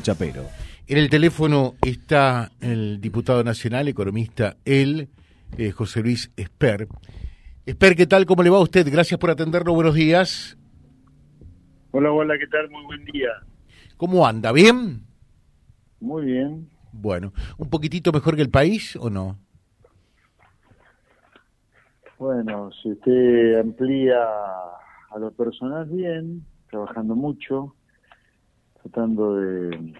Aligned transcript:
Chapero. 0.00 0.44
En 0.86 0.96
el 0.96 1.10
teléfono 1.10 1.74
está 1.82 2.50
el 2.62 3.02
diputado 3.02 3.44
nacional, 3.44 3.86
economista, 3.86 4.56
él, 4.64 5.10
eh, 5.58 5.72
José 5.72 6.00
Luis 6.00 6.32
Esper. 6.38 6.88
Esper, 7.66 7.94
¿qué 7.94 8.06
tal? 8.06 8.24
¿Cómo 8.24 8.42
le 8.42 8.48
va 8.48 8.56
a 8.56 8.62
usted? 8.62 8.90
Gracias 8.90 9.20
por 9.20 9.30
atenderlo. 9.30 9.74
Buenos 9.74 9.94
días. 9.94 10.56
Hola, 11.90 12.10
hola, 12.12 12.38
¿qué 12.38 12.46
tal? 12.46 12.70
Muy 12.70 12.82
buen 12.86 13.04
día. 13.04 13.28
¿Cómo 13.98 14.26
anda? 14.26 14.52
¿Bien? 14.52 15.02
Muy 16.00 16.24
bien. 16.24 16.70
Bueno, 16.90 17.34
¿un 17.58 17.68
poquitito 17.68 18.10
mejor 18.10 18.36
que 18.36 18.42
el 18.42 18.50
país 18.50 18.96
o 18.96 19.10
no? 19.10 19.36
Bueno, 22.18 22.70
si 22.82 22.90
usted 22.90 23.60
amplía 23.60 24.16
a 24.16 25.18
lo 25.18 25.30
personal, 25.32 25.84
bien, 25.90 26.42
trabajando 26.70 27.14
mucho 27.14 27.74
tratando 28.84 29.36
de 29.36 29.94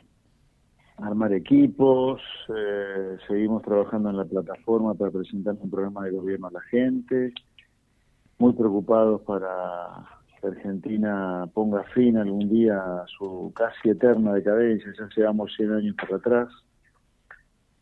armar 0.99 1.33
equipos, 1.33 2.21
eh, 2.55 3.17
seguimos 3.27 3.63
trabajando 3.63 4.11
en 4.11 4.19
la 4.19 4.25
plataforma 4.27 4.95
para 4.95 5.11
presentar 5.11 5.57
un 5.59 5.71
programa 5.71 6.05
de 6.05 6.11
gobierno 6.11 6.49
a 6.49 6.53
la 6.53 6.61
gente, 6.61 7.33
muy 8.39 8.53
preocupados 8.53 9.23
para 9.23 10.05
que 10.39 10.49
Argentina 10.49 11.49
ponga 11.55 11.83
fin 11.95 12.19
algún 12.19 12.49
día 12.51 12.77
a 12.77 13.07
su 13.07 13.53
casi 13.57 13.89
eterna 13.89 14.35
decadencia, 14.35 14.93
ya 14.99 15.09
llevamos 15.17 15.53
100 15.57 15.73
años 15.73 15.97
para 15.97 16.17
atrás. 16.17 16.49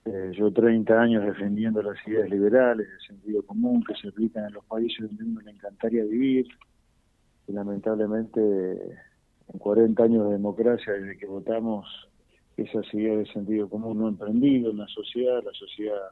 Eh, 0.05 0.33
yo 0.37 0.53
30 0.53 1.01
años 1.01 1.25
defendiendo 1.25 1.83
las 1.83 1.97
ideas 2.07 2.31
liberales, 2.31 2.89
el 2.89 3.07
sentido 3.07 3.43
común 3.45 3.85
que 3.85 3.95
se 3.95 4.09
aplican 4.09 4.47
en 4.47 4.53
los 4.53 4.65
países 4.67 5.01
donde 5.01 5.25
uno 5.25 5.41
le 5.41 5.51
encantaría 5.51 6.05
vivir, 6.05 6.47
y 7.49 7.53
lamentablemente 7.53 8.41
en 9.53 9.59
40 9.59 10.03
años 10.03 10.27
de 10.27 10.33
democracia 10.33 10.93
desde 10.93 11.19
que 11.19 11.27
votamos 11.27 11.87
esa 12.57 12.81
ideas 12.93 13.19
de 13.19 13.33
sentido 13.33 13.69
común 13.69 13.99
no 13.99 14.09
emprendido 14.09 14.71
en 14.71 14.79
la 14.79 14.87
sociedad, 14.89 15.43
la 15.43 15.53
sociedad, 15.53 16.11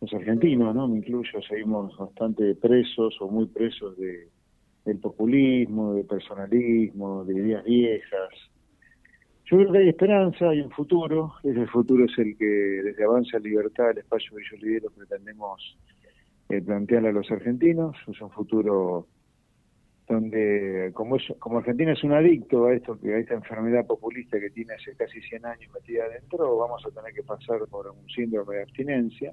los 0.00 0.12
argentinos, 0.12 0.74
¿no? 0.74 0.86
Me 0.88 0.98
incluyo, 0.98 1.40
seguimos 1.48 1.96
bastante 1.96 2.54
presos 2.54 3.16
o 3.20 3.28
muy 3.28 3.46
presos 3.46 3.96
de 3.96 4.28
del 4.84 4.98
populismo, 4.98 5.94
del 5.94 6.06
personalismo, 6.06 7.24
de 7.24 7.34
ideas 7.34 7.64
viejas. 7.64 8.30
Yo 9.46 9.58
creo 9.58 9.72
que 9.72 9.78
hay 9.78 9.88
esperanza, 9.88 10.50
hay 10.50 10.60
un 10.60 10.70
futuro, 10.70 11.34
ese 11.42 11.66
futuro 11.66 12.04
es 12.04 12.18
el 12.18 12.36
que 12.36 12.44
desde 12.44 13.04
Avanza 13.04 13.38
Libertad, 13.38 13.90
el 13.90 13.98
espacio 13.98 14.36
que 14.36 14.42
yo 14.50 14.56
lidero, 14.56 14.90
pretendemos 14.90 15.76
eh, 16.48 16.62
plantearle 16.62 17.10
a 17.10 17.12
los 17.12 17.30
argentinos, 17.30 17.96
es 18.06 18.20
un 18.20 18.30
futuro 18.30 19.06
donde 20.08 20.90
como 20.92 21.16
es, 21.16 21.22
como 21.38 21.58
Argentina 21.58 21.92
es 21.92 22.04
un 22.04 22.12
adicto 22.12 22.66
a 22.66 22.74
esto 22.74 22.98
que 23.00 23.14
a 23.14 23.18
esta 23.18 23.34
enfermedad 23.34 23.86
populista 23.86 24.38
que 24.38 24.50
tiene 24.50 24.74
hace 24.74 24.94
casi 24.96 25.20
100 25.20 25.46
años 25.46 25.72
metida 25.72 26.04
adentro, 26.04 26.56
vamos 26.58 26.84
a 26.86 26.90
tener 26.90 27.14
que 27.14 27.22
pasar 27.22 27.60
por 27.70 27.88
un 27.88 28.08
síndrome 28.08 28.56
de 28.56 28.62
abstinencia, 28.62 29.32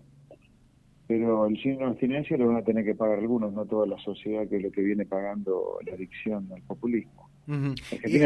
pero 1.08 1.46
el 1.46 1.62
síndrome 1.62 1.86
de 1.86 1.92
abstinencia 1.92 2.38
lo 2.38 2.48
van 2.48 2.58
a 2.58 2.64
tener 2.64 2.86
que 2.86 2.96
pagar 2.96 3.20
algunos, 3.20 3.52
no 3.52 3.66
toda 3.66 3.86
la 3.86 3.98
sociedad 4.00 4.48
que 4.48 4.58
es 4.58 4.64
lo 4.64 4.72
que 4.72 4.82
viene 4.82 5.06
pagando 5.06 5.78
la 5.86 5.94
adicción 5.94 6.48
al 6.54 6.62
populismo. 6.62 7.30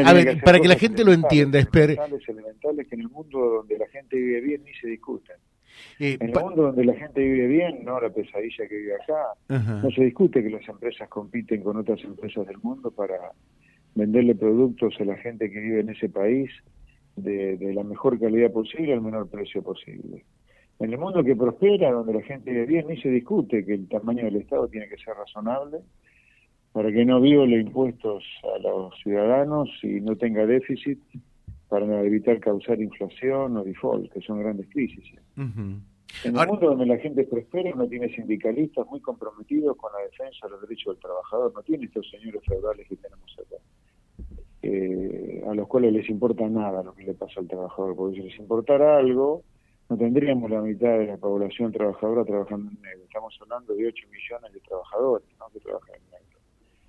A 0.04 0.12
ver, 0.12 0.40
para 0.44 0.60
que 0.60 0.68
la 0.68 0.76
gente 0.76 1.04
lo 1.04 1.12
entienda, 1.12 1.58
espere. 1.58 1.94
Elementales 2.28 2.86
que 2.86 2.94
en 2.94 3.00
el 3.00 3.08
mundo 3.08 3.38
donde 3.38 3.76
la 3.76 3.88
gente 3.88 4.16
vive 4.16 4.40
bien 4.40 4.62
ni 4.64 4.72
se 4.74 4.86
discuten. 4.86 5.36
Eh, 5.98 6.18
en 6.20 6.28
el 6.28 6.34
mundo 6.34 6.62
donde 6.62 6.84
la 6.84 6.94
gente 6.94 7.20
vive 7.20 7.46
bien, 7.46 7.84
no 7.84 8.00
la 8.00 8.10
pesadilla 8.10 8.68
que 8.68 8.76
vive 8.76 8.94
acá, 8.94 9.32
no 9.48 9.90
se 9.90 10.04
discute 10.04 10.42
que 10.42 10.50
las 10.50 10.68
empresas 10.68 11.08
compiten 11.08 11.62
con 11.62 11.76
otras 11.76 12.02
empresas 12.04 12.46
del 12.46 12.58
mundo 12.58 12.90
para 12.90 13.32
venderle 13.94 14.34
productos 14.34 14.94
a 15.00 15.04
la 15.04 15.16
gente 15.16 15.50
que 15.50 15.58
vive 15.58 15.80
en 15.80 15.88
ese 15.88 16.08
país 16.08 16.50
de, 17.16 17.72
la 17.74 17.82
mejor 17.82 18.20
calidad 18.20 18.52
posible 18.52 18.92
al 18.92 19.00
menor 19.00 19.28
precio 19.28 19.62
posible. 19.62 20.24
En 20.78 20.92
el 20.92 20.98
mundo 20.98 21.24
que 21.24 21.34
prospera, 21.34 21.90
donde 21.90 22.12
la 22.12 22.22
gente 22.22 22.50
vive 22.50 22.66
bien, 22.66 22.86
ni 22.88 23.00
se 23.00 23.08
discute 23.08 23.64
que 23.64 23.74
el 23.74 23.88
tamaño 23.88 24.24
del 24.24 24.36
Estado 24.36 24.68
tiene 24.68 24.88
que 24.88 24.98
ser 24.98 25.14
razonable 25.14 25.78
para 26.72 26.92
que 26.92 27.06
no 27.06 27.22
viole 27.22 27.58
impuestos 27.58 28.22
a 28.54 28.58
los 28.58 28.94
ciudadanos 29.02 29.70
y 29.82 30.02
no 30.02 30.16
tenga 30.16 30.44
déficit 30.44 30.98
para 31.68 32.02
evitar 32.04 32.38
causar 32.40 32.80
inflación 32.80 33.56
o 33.56 33.64
default, 33.64 34.12
que 34.12 34.20
son 34.20 34.40
grandes 34.40 34.68
crisis. 34.68 35.04
En 36.24 36.36
un 36.36 36.46
mundo 36.46 36.68
donde 36.68 36.86
la 36.86 36.98
gente 36.98 37.24
prospera, 37.24 37.70
no 37.74 37.86
tiene 37.88 38.08
sindicalistas 38.14 38.86
muy 38.86 39.00
comprometidos 39.00 39.76
con 39.76 39.92
la 39.92 40.00
defensa 40.00 40.46
de 40.46 40.52
los 40.52 40.60
derechos 40.62 40.94
del 40.94 41.02
trabajador, 41.02 41.52
no 41.52 41.62
tiene 41.62 41.86
estos 41.86 42.08
señores 42.10 42.42
feudales 42.46 42.86
que 42.88 42.96
tenemos 42.96 43.36
acá, 43.38 43.56
eh, 44.62 45.44
a 45.46 45.54
los 45.54 45.66
cuales 45.66 45.92
les 45.92 46.08
importa 46.08 46.48
nada 46.48 46.82
lo 46.82 46.94
que 46.94 47.04
le 47.04 47.14
pasa 47.14 47.40
al 47.40 47.48
trabajador, 47.48 47.96
porque 47.96 48.16
si 48.16 48.28
les 48.28 48.38
importara 48.38 48.98
algo, 48.98 49.42
no 49.88 49.96
tendríamos 49.96 50.50
la 50.50 50.62
mitad 50.62 50.98
de 50.98 51.06
la 51.06 51.16
población 51.16 51.72
trabajadora 51.72 52.24
trabajando 52.24 52.70
en 52.70 52.80
negro. 52.82 53.04
Estamos 53.04 53.36
hablando 53.40 53.74
de 53.74 53.86
8 53.86 54.06
millones 54.10 54.52
de 54.52 54.60
trabajadores 54.60 55.28
¿no? 55.38 55.46
que 55.52 55.60
trabajan 55.60 55.94
en 55.94 56.02
negro. 56.10 56.15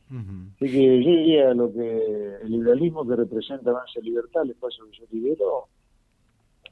Así 0.10 0.72
que 0.72 0.86
yo 0.86 1.12
diría 1.12 1.54
lo 1.54 1.72
que 1.72 2.38
el 2.42 2.50
liberalismo 2.50 3.06
que 3.06 3.16
representa 3.16 3.72
avance 3.72 4.02
libertad, 4.02 4.44
el 4.44 4.52
espacio 4.52 4.86
que 4.90 4.98
yo 5.00 5.06
libero, 5.12 5.68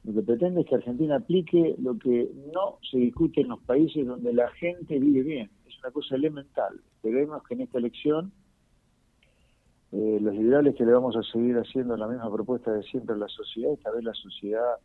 lo 0.04 0.14
que 0.14 0.22
pretende 0.22 0.62
es 0.62 0.66
que 0.66 0.76
Argentina 0.76 1.16
aplique 1.16 1.74
lo 1.78 1.98
que 1.98 2.30
no 2.54 2.78
se 2.90 2.98
discute 2.98 3.42
en 3.42 3.48
los 3.48 3.60
países 3.60 4.06
donde 4.06 4.32
la 4.32 4.48
gente 4.52 4.98
vive 4.98 5.22
bien. 5.22 5.50
Es 5.66 5.78
una 5.80 5.90
cosa 5.90 6.14
elemental. 6.14 6.80
Esperemos 6.96 7.42
que 7.42 7.54
en 7.54 7.60
esta 7.62 7.78
elección 7.78 8.32
eh, 9.92 10.18
los 10.20 10.34
liberales 10.34 10.74
que 10.74 10.86
le 10.86 10.92
vamos 10.92 11.16
a 11.16 11.22
seguir 11.24 11.56
haciendo 11.56 11.96
la 11.96 12.08
misma 12.08 12.32
propuesta 12.32 12.72
de 12.72 12.82
siempre 12.84 13.16
a 13.16 13.18
la 13.18 13.28
sociedad, 13.28 13.72
esta 13.72 13.90
vez 13.90 14.02
la 14.02 14.14
sociedad 14.14 14.76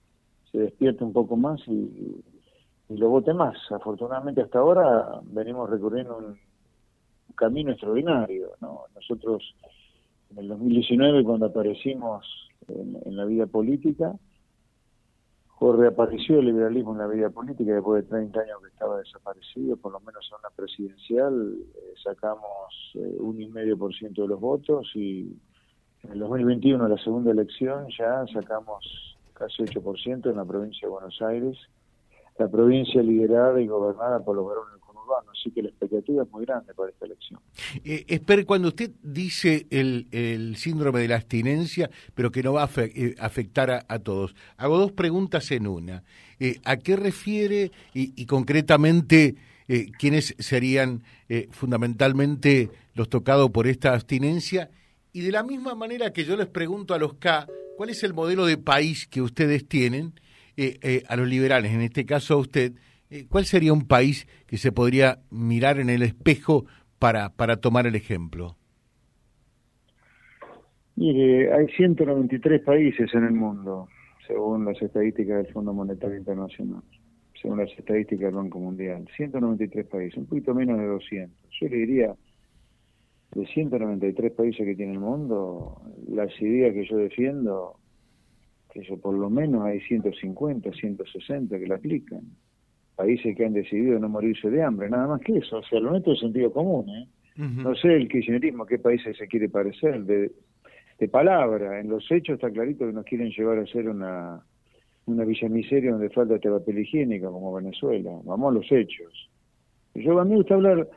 se 0.51 0.57
despierte 0.57 1.03
un 1.03 1.13
poco 1.13 1.38
más 1.38 1.61
y, 1.67 2.22
y 2.90 2.97
lo 2.97 3.09
vote 3.09 3.34
más. 3.34 3.56
Afortunadamente 3.72 4.41
hasta 4.41 4.59
ahora 4.59 5.22
venimos 5.23 5.69
recurriendo 5.69 6.17
un 6.17 6.38
camino 7.35 7.71
extraordinario. 7.71 8.51
¿no? 8.61 8.85
Nosotros 8.95 9.55
en 10.31 10.37
el 10.37 10.47
2019, 10.47 11.23
cuando 11.23 11.47
aparecimos 11.47 12.25
en, 12.67 13.15
la 13.15 13.25
vida 13.25 13.47
política, 13.47 14.15
reapareció 15.59 16.39
el 16.39 16.45
liberalismo 16.45 16.93
en 16.93 16.97
la 16.97 17.07
vida 17.07 17.29
política 17.29 17.73
después 17.73 18.03
de 18.03 18.09
30 18.09 18.39
años 18.39 18.61
que 18.61 18.69
estaba 18.69 18.97
desaparecido, 18.97 19.77
por 19.77 19.91
lo 19.91 19.99
menos 19.99 20.27
en 20.31 20.39
una 20.39 20.49
presidencial 20.55 21.53
eh, 21.53 21.93
sacamos 22.03 22.93
eh, 22.95 23.15
un 23.19 23.39
y 23.39 23.47
medio 23.47 23.77
por 23.77 23.93
ciento 23.93 24.23
de 24.23 24.29
los 24.29 24.39
votos 24.39 24.89
y 24.95 25.37
en 26.03 26.13
el 26.13 26.19
2021, 26.19 26.87
la 26.87 26.97
segunda 26.97 27.29
elección, 27.29 27.85
ya 27.95 28.25
sacamos 28.33 29.15
casi 29.33 29.61
8% 29.61 30.31
en 30.31 30.35
la 30.35 30.45
provincia 30.45 30.87
de 30.87 30.91
Buenos 30.91 31.21
Aires, 31.21 31.55
la 32.39 32.47
provincia 32.47 33.03
liderada 33.03 33.61
y 33.61 33.67
gobernada 33.67 34.23
por 34.23 34.35
los 34.35 34.47
varones 34.47 34.80
así 35.31 35.51
que 35.51 35.61
la 35.61 35.69
expectativa 35.69 36.23
es 36.23 36.31
muy 36.31 36.45
grande 36.45 36.73
para 36.73 36.89
esta 36.89 37.05
elección. 37.05 37.39
Eh, 37.83 38.45
cuando 38.45 38.69
usted 38.69 38.91
dice 39.01 39.67
el, 39.69 40.07
el, 40.11 40.55
síndrome 40.55 40.99
de 40.99 41.07
la 41.07 41.16
abstinencia, 41.16 41.89
pero 42.13 42.31
que 42.31 42.44
no 42.44 42.53
va 42.53 42.63
a 42.63 42.69
eh, 42.77 43.16
afectar 43.19 43.85
a, 43.88 43.99
todos, 43.99 44.35
hago 44.57 44.77
dos 44.77 44.91
preguntas 44.91 45.51
en 45.51 45.67
una. 45.67 46.03
Eh, 46.39 46.59
¿A 46.63 46.77
qué 46.77 46.95
refiere 46.95 47.72
y, 47.94 48.25
concretamente 48.25 49.35
quiénes 49.97 50.35
serían 50.38 51.01
fundamentalmente 51.51 52.69
los 52.93 53.07
tocados 53.07 53.51
por 53.51 53.67
esta 53.67 53.93
abstinencia? 53.93 54.69
Y 55.13 55.22
de 55.22 55.31
la 55.31 55.43
misma 55.43 55.75
manera 55.75 56.11
que 56.11 56.25
yo 56.25 56.35
les 56.35 56.47
pregunto 56.47 56.93
a 56.93 56.97
los 56.97 57.13
K, 57.13 57.47
¿cuál 57.78 57.89
es 57.89 58.03
el 58.03 58.13
modelo 58.13 58.45
de 58.45 58.57
país 58.57 59.07
que 59.07 59.22
ustedes 59.22 59.67
tienen? 59.67 60.13
a 61.07 61.16
los 61.16 61.28
liberales, 61.28 61.72
en 61.72 61.81
este 61.81 62.05
caso 62.05 62.35
a 62.35 62.38
usted, 62.38 62.73
¿Cuál 63.29 63.44
sería 63.44 63.73
un 63.73 63.88
país 63.88 64.25
que 64.47 64.57
se 64.57 64.72
podría 64.72 65.19
mirar 65.29 65.79
en 65.79 65.89
el 65.89 66.01
espejo 66.01 66.66
para, 66.97 67.29
para 67.29 67.57
tomar 67.57 67.85
el 67.85 67.95
ejemplo? 67.95 68.55
Mire, 70.95 71.53
hay 71.53 71.67
193 71.67 72.61
países 72.61 73.13
en 73.13 73.25
el 73.25 73.33
mundo, 73.33 73.89
según 74.25 74.63
las 74.63 74.81
estadísticas 74.81 75.43
del 75.43 75.53
Fondo 75.53 75.73
Monetario 75.73 76.16
Internacional, 76.16 76.84
según 77.41 77.58
las 77.58 77.72
estadísticas 77.78 78.28
del 78.28 78.35
Banco 78.35 78.59
Mundial. 78.59 79.05
193 79.17 79.87
países, 79.87 80.17
un 80.17 80.28
poquito 80.28 80.53
menos 80.53 80.79
de 80.79 80.85
200. 80.85 81.37
Yo 81.59 81.67
le 81.67 81.75
diría, 81.75 82.16
de 83.34 83.46
193 83.46 84.31
países 84.31 84.66
que 84.66 84.75
tiene 84.75 84.93
el 84.93 84.99
mundo, 84.99 85.81
las 86.08 86.29
ideas 86.41 86.73
que 86.73 86.85
yo 86.85 86.96
defiendo, 86.96 87.75
que 88.72 88.84
yo 88.84 88.97
por 88.97 89.16
lo 89.16 89.29
menos 89.29 89.66
hay 89.66 89.81
150, 89.81 90.72
160 90.72 91.59
que 91.59 91.67
la 91.67 91.75
aplican 91.75 92.22
países 93.01 93.35
que 93.35 93.45
han 93.45 93.53
decidido 93.53 93.97
no 93.97 94.09
morirse 94.09 94.49
de 94.51 94.61
hambre, 94.61 94.87
nada 94.87 95.07
más 95.07 95.21
que 95.21 95.37
eso. 95.37 95.57
O 95.57 95.63
sea, 95.63 95.79
lo 95.79 95.89
nuestro 95.89 96.13
es 96.13 96.19
sentido 96.19 96.53
común. 96.53 96.87
¿eh? 96.89 97.07
No 97.35 97.73
sé 97.73 97.95
el 97.95 98.07
kirchnerismo, 98.07 98.65
qué 98.67 98.77
países 98.77 99.17
se 99.17 99.27
quiere 99.27 99.49
parecer, 99.49 100.03
de, 100.03 100.31
de 100.99 101.07
palabra. 101.07 101.79
En 101.79 101.89
los 101.89 102.05
hechos 102.11 102.35
está 102.35 102.51
clarito 102.51 102.85
que 102.85 102.93
nos 102.93 103.05
quieren 103.05 103.31
llevar 103.31 103.57
a 103.57 103.65
ser 103.65 103.89
una, 103.89 104.39
una 105.07 105.25
villa 105.25 105.49
miseria 105.49 105.91
donde 105.91 106.09
falta 106.09 106.37
papel 106.37 106.79
higiénico, 106.79 107.31
como 107.31 107.51
Venezuela. 107.53 108.11
Vamos 108.23 108.51
a 108.51 108.59
los 108.59 108.71
hechos. 108.71 109.29
Yo 109.95 110.19
a 110.19 110.23
mí 110.23 110.31
me 110.31 110.37
gusta 110.37 110.53
hablar 110.53 110.87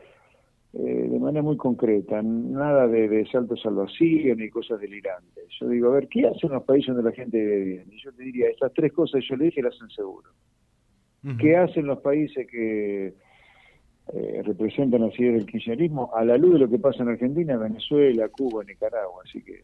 eh, 0.75 1.09
de 1.09 1.19
manera 1.19 1.43
muy 1.43 1.57
concreta, 1.57 2.21
nada 2.23 2.87
de, 2.87 3.27
saltos 3.33 3.65
al 3.65 3.77
vacío 3.77 4.37
ni 4.37 4.51
cosas 4.51 4.79
delirantes. 4.79 5.45
Yo 5.59 5.69
digo, 5.69 5.89
a 5.89 5.95
ver, 5.95 6.09
¿qué 6.09 6.27
hacen 6.27 6.51
los 6.51 6.65
países 6.65 6.95
donde 6.95 7.09
la 7.11 7.17
gente 7.17 7.39
vive 7.39 7.65
bien? 7.65 7.85
Y 7.91 7.99
yo 8.03 8.13
te 8.13 8.25
diría, 8.25 8.51
estas 8.51 8.75
tres 8.75 8.93
cosas 8.93 9.25
yo 9.27 9.37
le 9.37 9.47
dije 9.47 9.63
las 9.63 9.75
hacen 9.75 9.89
seguro. 9.89 10.29
¿Qué 11.39 11.57
hacen 11.57 11.87
los 11.87 12.01
países 12.01 12.47
que 12.47 13.15
eh, 14.13 14.43
representan 14.45 15.05
así 15.05 15.25
el 15.25 15.47
kirchnerismo 15.47 16.11
a 16.15 16.25
la 16.25 16.37
luz 16.37 16.55
de 16.55 16.59
lo 16.61 16.69
que 16.69 16.79
pasa 16.79 17.03
en 17.03 17.09
Argentina, 17.09 17.57
Venezuela, 17.57 18.29
Cuba, 18.29 18.63
Nicaragua? 18.65 19.23
Así 19.27 19.43
que, 19.43 19.63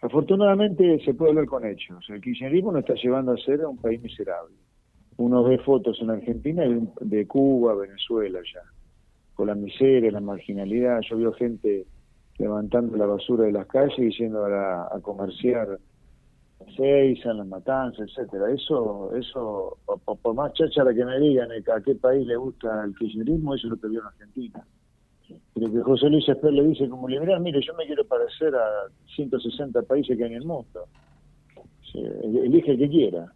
afortunadamente, 0.00 0.98
se 1.04 1.12
puede 1.12 1.32
hablar 1.32 1.46
con 1.46 1.66
hechos. 1.66 2.04
El 2.08 2.20
kirchnerismo 2.22 2.72
nos 2.72 2.80
está 2.80 2.94
llevando 2.94 3.32
a 3.32 3.36
ser 3.36 3.64
un 3.66 3.76
país 3.76 4.00
miserable. 4.00 4.56
Uno 5.18 5.44
ve 5.44 5.58
fotos 5.58 5.98
en 6.00 6.10
Argentina 6.10 6.64
de 7.00 7.26
Cuba, 7.26 7.74
Venezuela 7.74 8.40
ya 8.52 8.62
con 9.34 9.46
la 9.46 9.54
miseria, 9.54 10.10
la 10.10 10.20
marginalidad. 10.20 11.00
Yo 11.08 11.18
veo 11.18 11.32
gente 11.32 11.86
levantando 12.38 12.96
la 12.96 13.06
basura 13.06 13.44
de 13.44 13.52
las 13.52 13.66
calles 13.66 13.98
y 13.98 14.10
yendo 14.10 14.44
a, 14.44 14.94
a 14.94 15.00
comerciar 15.00 15.78
seis, 16.76 17.18
en 17.24 17.38
las 17.38 17.46
matanzas, 17.46 18.08
etcétera. 18.08 18.50
Eso, 18.52 19.14
eso, 19.14 19.78
por, 20.04 20.34
más 20.34 20.52
cháchara 20.54 20.94
que 20.94 21.04
me 21.04 21.18
digan 21.18 21.50
a 21.52 21.80
qué 21.80 21.94
país 21.94 22.26
le 22.26 22.36
gusta 22.36 22.84
el 22.84 22.94
kirchnerismo, 22.96 23.54
eso 23.54 23.66
es 23.66 23.70
lo 23.72 23.80
que 23.80 23.88
veo 23.88 24.00
en 24.00 24.06
Argentina. 24.06 24.66
Pero 25.54 25.72
que 25.72 25.80
José 25.80 26.08
Luis 26.08 26.28
Esper 26.28 26.52
le 26.52 26.64
dice 26.64 26.88
como 26.88 27.08
liberal, 27.08 27.40
mire, 27.40 27.60
yo 27.64 27.74
me 27.74 27.86
quiero 27.86 28.04
parecer 28.06 28.54
a 28.54 28.88
160 29.14 29.82
países 29.82 30.16
que 30.16 30.24
hay 30.24 30.30
en 30.30 30.36
el 30.36 30.44
mundo. 30.44 30.86
elige 31.94 32.72
el 32.72 32.78
que 32.78 32.88
quiera. 32.88 33.32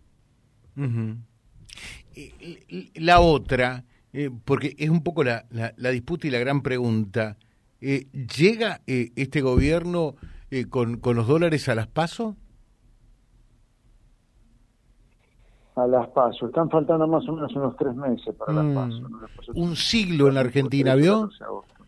La 2.95 3.21
otra, 3.21 3.85
eh, 4.13 4.31
porque 4.45 4.75
es 4.79 4.91
un 4.91 5.03
poco 5.03 5.25
la, 5.25 5.47
la, 5.51 5.91
disputa 5.91 6.27
y 6.27 6.31
la 6.31 6.39
gran 6.39 6.63
pregunta. 6.63 7.37
Eh, 7.81 8.07
¿Llega 8.37 8.81
eh, 8.87 9.11
este 9.17 9.41
gobierno 9.41 10.17
con, 10.71 10.99
con 10.99 11.17
los 11.17 11.27
dólares 11.27 11.69
a 11.69 11.75
las 11.75 11.87
pasos? 11.87 12.35
A 15.77 15.87
las 15.87 16.09
pasos. 16.09 16.49
Están 16.49 16.71
faltando 16.71 17.07
más 17.07 17.29
o 17.29 17.33
menos 17.33 17.55
unos 17.55 17.77
tres 17.77 17.95
meses 17.95 18.35
para 18.35 18.53
las 18.55 18.65
mm. 18.65 18.75
pasos. 18.75 19.49
Un 19.55 19.77
siglo 19.77 20.29
en 20.29 20.35
la 20.35 20.41
Argentina, 20.41 20.95
¿vio? 20.95 21.29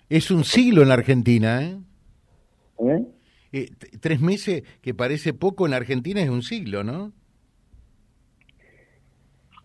Es 0.09 0.31
un 0.31 0.45
siglo 0.45 0.83
en 0.83 0.89
la 0.89 0.95
Argentina, 0.95 1.63
¿eh? 1.63 1.79
¿Eh? 3.53 3.71
tres 4.01 4.21
meses, 4.21 4.63
que 4.83 4.95
parece 4.95 5.33
poco 5.33 5.67
en 5.67 5.75
Argentina, 5.75 6.21
es 6.21 6.31
un 6.31 6.43
siglo, 6.43 6.85
¿no? 6.85 7.13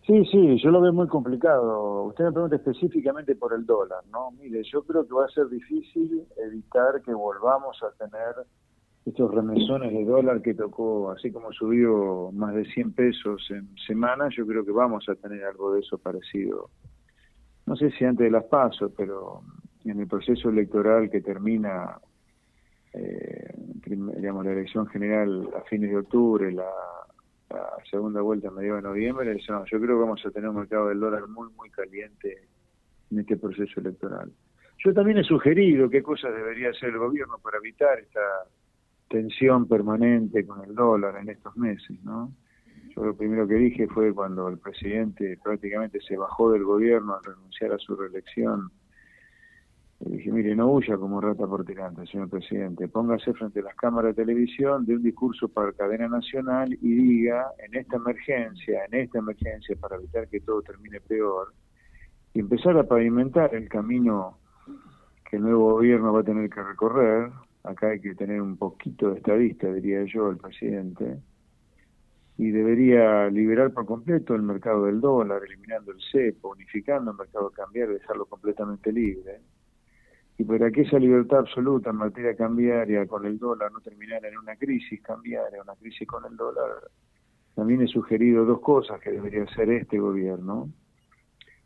Sí, 0.06 0.22
sí, 0.30 0.58
yo 0.62 0.70
lo 0.70 0.82
veo 0.82 0.92
muy 0.92 1.08
complicado. 1.08 2.04
Usted 2.04 2.24
me 2.24 2.32
pregunta 2.32 2.56
específicamente 2.56 3.34
por 3.36 3.54
el 3.54 3.64
dólar, 3.64 4.04
¿no? 4.10 4.32
Mire, 4.32 4.62
yo 4.70 4.82
creo 4.82 5.06
que 5.06 5.14
va 5.14 5.24
a 5.24 5.28
ser 5.28 5.48
difícil 5.48 6.26
evitar 6.36 7.00
que 7.02 7.14
volvamos 7.14 7.82
a 7.82 7.90
tener 7.92 8.34
estos 9.04 9.34
remesones 9.34 9.92
de 9.92 10.04
dólar 10.04 10.40
que 10.40 10.54
tocó, 10.54 11.10
así 11.10 11.30
como 11.30 11.52
subió 11.52 12.30
más 12.32 12.54
de 12.54 12.64
100 12.64 12.92
pesos 12.92 13.46
en 13.50 13.68
semana, 13.86 14.28
yo 14.34 14.46
creo 14.46 14.64
que 14.64 14.72
vamos 14.72 15.08
a 15.08 15.14
tener 15.14 15.44
algo 15.44 15.74
de 15.74 15.80
eso 15.80 15.98
parecido. 15.98 16.70
No 17.66 17.76
sé 17.76 17.90
si 17.92 18.04
antes 18.04 18.24
de 18.24 18.30
las 18.30 18.44
pasos, 18.44 18.92
pero 18.96 19.42
en 19.84 20.00
el 20.00 20.06
proceso 20.06 20.48
electoral 20.48 21.10
que 21.10 21.20
termina, 21.20 21.98
eh, 22.94 23.54
digamos, 23.84 24.44
la 24.44 24.52
elección 24.52 24.86
general 24.86 25.50
a 25.56 25.60
fines 25.68 25.90
de 25.90 25.98
octubre, 25.98 26.50
la 26.50 26.64
la 27.54 27.76
segunda 27.90 28.20
vuelta 28.20 28.48
a 28.48 28.50
mediados 28.50 28.82
de 28.82 28.88
noviembre, 28.88 29.38
yo 29.38 29.64
creo 29.64 29.80
que 29.80 29.92
vamos 29.92 30.24
a 30.26 30.30
tener 30.30 30.48
un 30.48 30.56
mercado 30.56 30.88
del 30.88 31.00
dólar 31.00 31.28
muy, 31.28 31.48
muy 31.52 31.70
caliente 31.70 32.48
en 33.10 33.20
este 33.20 33.36
proceso 33.36 33.80
electoral. 33.80 34.32
Yo 34.84 34.92
también 34.92 35.18
he 35.18 35.24
sugerido 35.24 35.88
qué 35.88 36.02
cosas 36.02 36.34
debería 36.34 36.70
hacer 36.70 36.90
el 36.90 36.98
gobierno 36.98 37.38
para 37.38 37.58
evitar 37.58 37.98
esta 37.98 38.20
tensión 39.14 39.68
permanente 39.68 40.44
con 40.46 40.64
el 40.64 40.74
dólar 40.74 41.16
en 41.16 41.30
estos 41.30 41.56
meses, 41.56 42.02
¿no? 42.02 42.32
Yo 42.94 43.04
lo 43.04 43.16
primero 43.16 43.46
que 43.46 43.54
dije 43.54 43.86
fue 43.88 44.12
cuando 44.12 44.48
el 44.48 44.58
presidente 44.58 45.38
prácticamente 45.42 46.00
se 46.00 46.16
bajó 46.16 46.50
del 46.50 46.64
gobierno 46.64 47.14
a 47.14 47.20
renunciar 47.24 47.72
a 47.72 47.78
su 47.78 47.94
reelección 47.96 48.70
le 50.00 50.16
dije, 50.16 50.32
mire, 50.32 50.54
no 50.54 50.70
huya 50.70 50.96
como 50.96 51.20
rata 51.20 51.46
por 51.46 51.64
tirante, 51.64 52.06
señor 52.06 52.28
presidente. 52.28 52.88
Póngase 52.88 53.32
frente 53.32 53.60
a 53.60 53.62
las 53.62 53.76
cámaras 53.76 54.14
de 54.14 54.24
televisión 54.24 54.84
de 54.84 54.96
un 54.96 55.02
discurso 55.02 55.48
para 55.48 55.72
cadena 55.72 56.08
nacional 56.08 56.76
y 56.82 56.94
diga, 56.94 57.52
en 57.58 57.74
esta 57.74 57.96
emergencia, 57.96 58.84
en 58.86 59.00
esta 59.00 59.18
emergencia, 59.18 59.76
para 59.76 59.96
evitar 59.96 60.28
que 60.28 60.40
todo 60.40 60.60
termine 60.62 61.00
peor, 61.00 61.54
y 62.34 62.40
empezar 62.40 62.76
a 62.76 62.84
pavimentar 62.84 63.54
el 63.54 63.68
camino 63.68 64.38
que 65.30 65.36
el 65.36 65.42
nuevo 65.42 65.74
gobierno 65.74 66.12
va 66.12 66.20
a 66.20 66.24
tener 66.24 66.50
que 66.50 66.62
recorrer. 66.62 67.30
Acá 67.64 67.88
hay 67.88 68.00
que 68.00 68.14
tener 68.14 68.40
un 68.40 68.56
poquito 68.56 69.10
de 69.10 69.16
estadista, 69.16 69.72
diría 69.72 70.04
yo, 70.04 70.30
el 70.30 70.36
presidente. 70.36 71.18
Y 72.36 72.50
debería 72.50 73.28
liberar 73.30 73.72
por 73.72 73.86
completo 73.86 74.34
el 74.34 74.42
mercado 74.42 74.86
del 74.86 75.00
dólar, 75.00 75.42
eliminando 75.44 75.92
el 75.92 75.98
cepo, 76.12 76.50
unificando 76.50 77.10
el 77.10 77.16
mercado 77.16 77.50
cambiario, 77.50 77.94
dejarlo 77.94 78.26
completamente 78.26 78.92
libre 78.92 79.40
y 80.36 80.44
para 80.44 80.70
que 80.70 80.82
esa 80.82 80.98
libertad 80.98 81.40
absoluta 81.40 81.90
en 81.90 81.96
materia 81.96 82.34
cambiaria 82.34 83.06
con 83.06 83.24
el 83.24 83.38
dólar 83.38 83.70
no 83.70 83.80
terminara 83.80 84.28
en 84.28 84.36
una 84.38 84.56
crisis 84.56 85.00
cambiaria, 85.00 85.62
una 85.62 85.76
crisis 85.76 86.08
con 86.08 86.24
el 86.24 86.36
dólar, 86.36 86.90
también 87.54 87.82
he 87.82 87.86
sugerido 87.86 88.44
dos 88.44 88.60
cosas 88.60 89.00
que 89.00 89.12
debería 89.12 89.44
hacer 89.44 89.70
este 89.70 89.98
gobierno, 89.98 90.70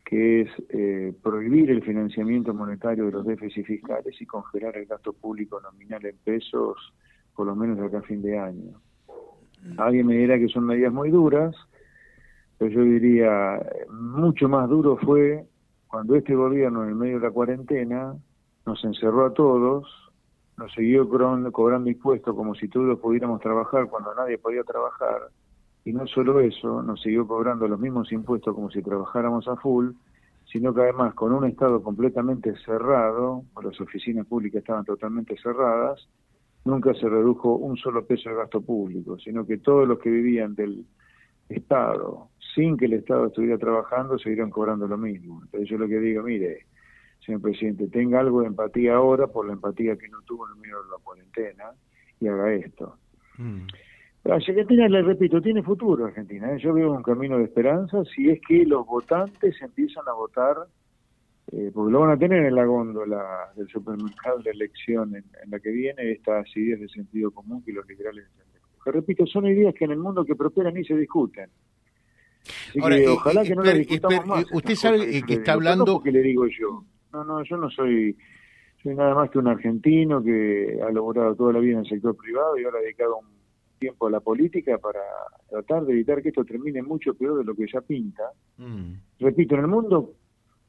que 0.09 0.41
es 0.41 0.49
eh, 0.69 1.13
prohibir 1.21 1.69
el 1.69 1.83
financiamiento 1.83 2.51
monetario 2.51 3.05
de 3.05 3.11
los 3.11 3.27
déficits 3.27 3.67
fiscales 3.67 4.19
y 4.19 4.25
congelar 4.25 4.75
el 4.75 4.87
gasto 4.87 5.13
público 5.13 5.61
nominal 5.61 6.03
en 6.03 6.17
pesos 6.17 6.93
por 7.35 7.45
lo 7.45 7.55
menos 7.55 7.77
de 7.77 7.85
acá 7.85 7.99
a 7.99 8.01
fin 8.01 8.23
de 8.23 8.39
año. 8.39 8.81
Alguien 9.77 10.07
me 10.07 10.15
dirá 10.15 10.39
que 10.39 10.47
son 10.47 10.65
medidas 10.65 10.91
muy 10.91 11.11
duras, 11.11 11.55
pero 12.57 12.71
yo 12.71 12.81
diría, 12.81 13.63
mucho 13.91 14.49
más 14.49 14.67
duro 14.67 14.97
fue 14.97 15.45
cuando 15.87 16.15
este 16.15 16.33
gobierno 16.33 16.83
en 16.85 16.89
el 16.89 16.95
medio 16.95 17.19
de 17.19 17.27
la 17.27 17.31
cuarentena 17.31 18.15
nos 18.65 18.83
encerró 18.83 19.27
a 19.27 19.33
todos, 19.35 20.11
nos 20.57 20.73
siguió 20.73 21.07
cobrando, 21.07 21.87
impuestos 21.87 22.35
como 22.35 22.55
si 22.55 22.67
todos 22.67 22.97
pudiéramos 22.99 23.41
trabajar 23.41 23.87
cuando 23.87 24.15
nadie 24.15 24.39
podía 24.39 24.63
trabajar, 24.63 25.29
y 25.89 25.93
no 25.93 26.05
solo 26.05 26.39
eso, 26.39 26.83
nos 26.83 27.01
siguió 27.01 27.25
cobrando 27.25 27.67
los 27.67 27.79
mismos 27.79 28.11
impuestos 28.11 28.53
como 28.53 28.69
si 28.69 28.83
trabajáramos 28.83 29.47
a 29.47 29.55
full, 29.55 29.89
sino 30.45 30.71
que 30.71 30.81
además 30.81 31.15
con 31.15 31.33
un 31.33 31.45
Estado 31.45 31.81
completamente 31.81 32.53
cerrado, 32.63 33.43
las 33.63 33.81
oficinas 33.81 34.27
públicas 34.27 34.59
estaban 34.59 34.85
totalmente 34.85 35.35
cerradas, 35.41 36.07
nunca 36.63 36.93
se 36.93 37.09
redujo 37.09 37.55
un 37.55 37.75
solo 37.75 38.05
peso 38.05 38.29
de 38.29 38.35
gasto 38.35 38.61
público, 38.61 39.17
sino 39.17 39.47
que 39.47 39.57
todos 39.57 39.87
los 39.87 39.97
que 39.97 40.11
vivían 40.11 40.53
del 40.53 40.85
Estado, 41.49 42.27
sin 42.53 42.77
que 42.77 42.85
el 42.85 42.93
Estado 42.93 43.25
estuviera 43.25 43.57
trabajando, 43.57 44.19
siguieron 44.19 44.51
cobrando 44.51 44.87
lo 44.87 44.97
mismo. 44.97 45.41
Entonces 45.43 45.69
yo 45.69 45.79
lo 45.79 45.87
que 45.87 45.99
digo, 45.99 46.21
mire, 46.21 46.67
señor 47.25 47.41
presidente, 47.41 47.87
tenga 47.87 48.19
algo 48.19 48.41
de 48.41 48.47
empatía 48.47 48.93
ahora 48.93 49.25
por 49.25 49.47
la 49.47 49.53
empatía 49.53 49.97
que 49.97 50.07
no 50.07 50.21
tuvo 50.21 50.45
en 50.45 50.53
el 50.53 50.61
medio 50.61 50.83
de 50.83 50.89
la 50.91 51.03
cuarentena 51.03 51.63
y 52.19 52.27
haga 52.27 52.53
esto. 52.53 52.95
Mm. 53.39 53.65
Argentina, 54.25 54.87
le 54.87 55.01
repito, 55.01 55.41
tiene 55.41 55.63
futuro 55.63 56.05
Argentina. 56.05 56.53
¿eh? 56.53 56.59
Yo 56.59 56.73
veo 56.73 56.91
un 56.91 57.03
camino 57.03 57.37
de 57.37 57.45
esperanza 57.45 58.03
si 58.15 58.29
es 58.29 58.39
que 58.47 58.65
los 58.65 58.85
votantes 58.85 59.55
empiezan 59.61 60.03
a 60.07 60.13
votar, 60.13 60.57
eh, 61.51 61.71
porque 61.73 61.91
lo 61.91 62.01
van 62.01 62.11
a 62.11 62.17
tener 62.17 62.45
en 62.45 62.55
la 62.55 62.65
góndola 62.65 63.51
del 63.55 63.67
supermercado 63.69 64.39
de 64.39 64.51
elección 64.51 65.15
en, 65.15 65.23
la 65.49 65.59
que 65.59 65.71
viene, 65.71 66.11
estas 66.11 66.45
ideas 66.55 66.79
de 66.79 66.89
sentido 66.89 67.31
común 67.31 67.63
que 67.63 67.71
los 67.71 67.87
liberales 67.87 68.25
que 68.83 68.91
repito, 68.91 69.25
son 69.25 69.45
ideas 69.45 69.73
que 69.75 69.85
en 69.85 69.91
el 69.91 69.99
mundo 69.99 70.23
que 70.23 70.35
prosperan 70.35 70.75
y 70.77 70.83
se 70.83 70.95
discuten. 70.95 71.49
ojalá 73.09 73.43
que 73.43 73.55
no 73.55 73.63
las 73.63 73.77
discutamos 73.77 74.25
más. 74.25 74.45
Usted 74.53 74.75
sabe 74.75 75.21
que 75.23 75.33
está 75.33 75.53
hablando... 75.53 76.01
que 76.01 76.11
le 76.11 76.21
digo 76.21 76.45
yo. 76.47 76.85
No, 77.11 77.23
no, 77.23 77.43
yo 77.43 77.57
no 77.57 77.69
soy, 77.69 78.15
soy 78.81 78.95
nada 78.95 79.15
más 79.15 79.29
que 79.29 79.39
un 79.39 79.47
argentino 79.47 80.23
que 80.23 80.79
ha 80.81 80.91
logrado 80.91 81.35
toda 81.35 81.53
la 81.53 81.59
vida 81.59 81.73
en 81.73 81.79
el 81.79 81.89
sector 81.89 82.15
privado 82.15 82.57
y 82.57 82.63
ahora 82.63 82.79
ha 82.79 82.81
dedicado 82.81 83.17
un 83.17 83.38
tiempo 83.79 84.07
a 84.07 84.11
la 84.11 84.19
política 84.19 84.77
para 84.77 84.99
tratar 85.49 85.85
de 85.85 85.93
evitar 85.93 86.21
que 86.21 86.29
esto 86.29 86.45
termine 86.45 86.83
mucho 86.83 87.13
peor 87.13 87.39
de 87.39 87.43
lo 87.43 87.55
que 87.55 87.65
ya 87.71 87.81
pinta. 87.81 88.23
Mm. 88.57 88.93
Repito, 89.19 89.55
en 89.55 89.61
el 89.61 89.67
mundo 89.67 90.13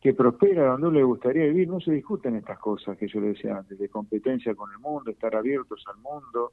que 0.00 0.14
prospera, 0.14 0.68
donde 0.68 0.88
uno 0.88 0.98
le 0.98 1.04
gustaría 1.04 1.44
vivir, 1.44 1.68
no 1.68 1.80
se 1.80 1.92
discuten 1.92 2.36
estas 2.36 2.58
cosas 2.58 2.96
que 2.96 3.06
yo 3.06 3.20
le 3.20 3.28
decía 3.28 3.58
antes, 3.58 3.78
de 3.78 3.88
competencia 3.88 4.54
con 4.54 4.70
el 4.72 4.78
mundo, 4.78 5.10
estar 5.10 5.36
abiertos 5.36 5.84
al 5.92 6.00
mundo, 6.00 6.52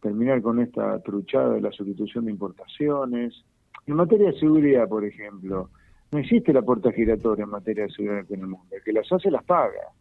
terminar 0.00 0.42
con 0.42 0.60
esta 0.60 1.00
truchada 1.00 1.54
de 1.54 1.60
la 1.60 1.70
sustitución 1.70 2.24
de 2.24 2.32
importaciones. 2.32 3.44
En 3.86 3.94
materia 3.94 4.32
de 4.32 4.38
seguridad, 4.38 4.88
por 4.88 5.04
ejemplo, 5.04 5.70
no 6.10 6.18
existe 6.18 6.52
la 6.52 6.62
puerta 6.62 6.90
giratoria 6.90 7.44
en 7.44 7.50
materia 7.50 7.84
de 7.84 7.90
seguridad 7.90 8.24
en 8.30 8.40
el 8.40 8.46
mundo. 8.48 8.66
El 8.72 8.82
que 8.82 8.92
las 8.92 9.10
hace 9.12 9.30
las 9.30 9.44
paga. 9.44 9.92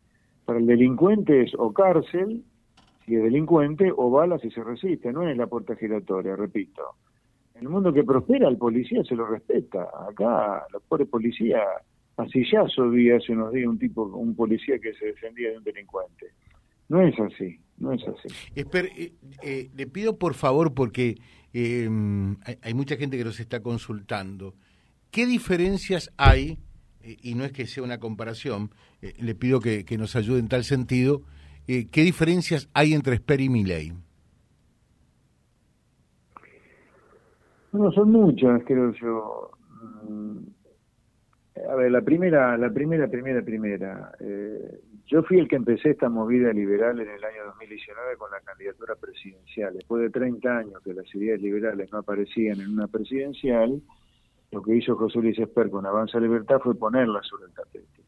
Para 0.46 0.60
el 0.60 0.66
delincuente 0.66 1.44
es 1.44 1.52
o 1.58 1.74
cárcel, 1.74 2.44
si 3.08 3.16
es 3.16 3.24
delincuente, 3.24 3.92
o 3.96 4.12
bala 4.12 4.38
si 4.38 4.52
se 4.52 4.64
resiste. 4.64 5.14
No 5.14 5.28
es 5.28 5.36
la 5.38 5.48
puerta 5.48 5.76
giratoria, 5.76 6.36
repito. 6.36 6.84
En 7.56 7.64
el 7.64 7.70
mundo 7.70 7.94
que 7.94 8.04
prospera, 8.04 8.50
el 8.50 8.58
policía 8.58 9.02
se 9.04 9.16
lo 9.16 9.26
respeta. 9.26 9.88
Acá, 10.08 10.68
los 10.72 10.84
pobres 10.84 11.08
policías 11.08 11.64
a 12.18 12.28
sillazo 12.28 12.90
vi 12.90 13.12
hace 13.12 13.32
unos 13.32 13.54
días 13.54 13.68
un 13.68 13.80
tipo, 13.80 14.04
un 14.04 14.36
policía 14.36 14.78
que 14.80 14.94
se 14.94 15.06
defendía 15.08 15.52
de 15.52 15.58
un 15.58 15.64
delincuente. 15.64 16.34
No 16.90 17.02
es 17.02 17.18
así, 17.20 17.60
no 17.78 17.94
es 17.94 18.02
así. 18.08 18.28
Eh, 18.56 19.14
eh, 19.44 19.70
le 19.76 19.88
pido 19.88 20.18
por 20.18 20.34
favor, 20.34 20.74
porque 20.74 21.16
eh, 21.54 21.90
hay, 22.62 22.74
mucha 22.74 22.98
gente 22.98 23.18
que 23.18 23.24
nos 23.24 23.40
está 23.40 23.62
consultando, 23.62 24.56
¿qué 25.12 25.26
diferencias 25.26 26.12
hay, 26.18 26.60
y 27.04 27.36
no 27.36 27.46
es 27.46 27.52
que 27.52 27.68
sea 27.68 27.84
una 27.84 28.00
comparación, 28.00 28.72
le 29.02 29.36
pido 29.36 29.60
que, 29.60 29.86
nos 29.98 30.16
ayude 30.16 30.40
en 30.40 30.48
tal 30.48 30.64
sentido, 30.64 31.22
¿qué 31.68 32.02
diferencias 32.02 32.70
hay 32.74 32.94
entre 32.94 33.16
Esper 33.16 33.42
y 33.42 33.50
Milley? 33.50 33.94
No, 37.74 37.92
son 37.92 38.12
muchas, 38.12 38.64
creo 38.66 38.94
yo. 38.94 39.52
Mm, 40.08 40.38
a 41.70 41.76
ver, 41.76 41.92
la 41.92 42.02
primera, 42.02 42.58
la 42.58 42.70
primera, 42.72 43.08
primera, 43.08 43.42
primera. 43.42 44.12
Eh, 44.20 44.80
yo 45.08 45.24
fui 45.24 45.40
el 45.40 45.48
que 45.48 45.58
empecé 45.58 45.92
esta 45.92 46.10
movida 46.10 46.52
liberal 46.54 47.00
en 47.00 47.10
el 47.10 47.24
año 47.24 47.46
2019 47.46 48.18
con 48.18 48.32
la 48.32 48.40
candidatura 48.42 48.96
presidencial. 48.96 49.74
Después 49.74 50.02
de 50.04 50.10
30 50.10 50.58
años 50.58 50.82
que 50.84 50.94
las 50.94 51.14
ideas 51.16 51.42
liberales 51.42 51.92
no 51.92 52.00
aparecían 52.00 52.62
en 52.62 52.72
una 52.72 52.88
presidencial, 52.88 53.82
lo 54.52 54.62
que 54.62 54.76
hizo 54.76 54.96
José 54.96 55.20
Luis 55.20 55.38
Esper 55.38 55.70
con 55.70 55.86
Avanza 55.86 56.20
Libertad 56.20 56.60
fue 56.64 56.76
ponerla 56.76 57.22
sobre 57.24 57.46
el 57.46 57.54
tapete. 57.54 58.02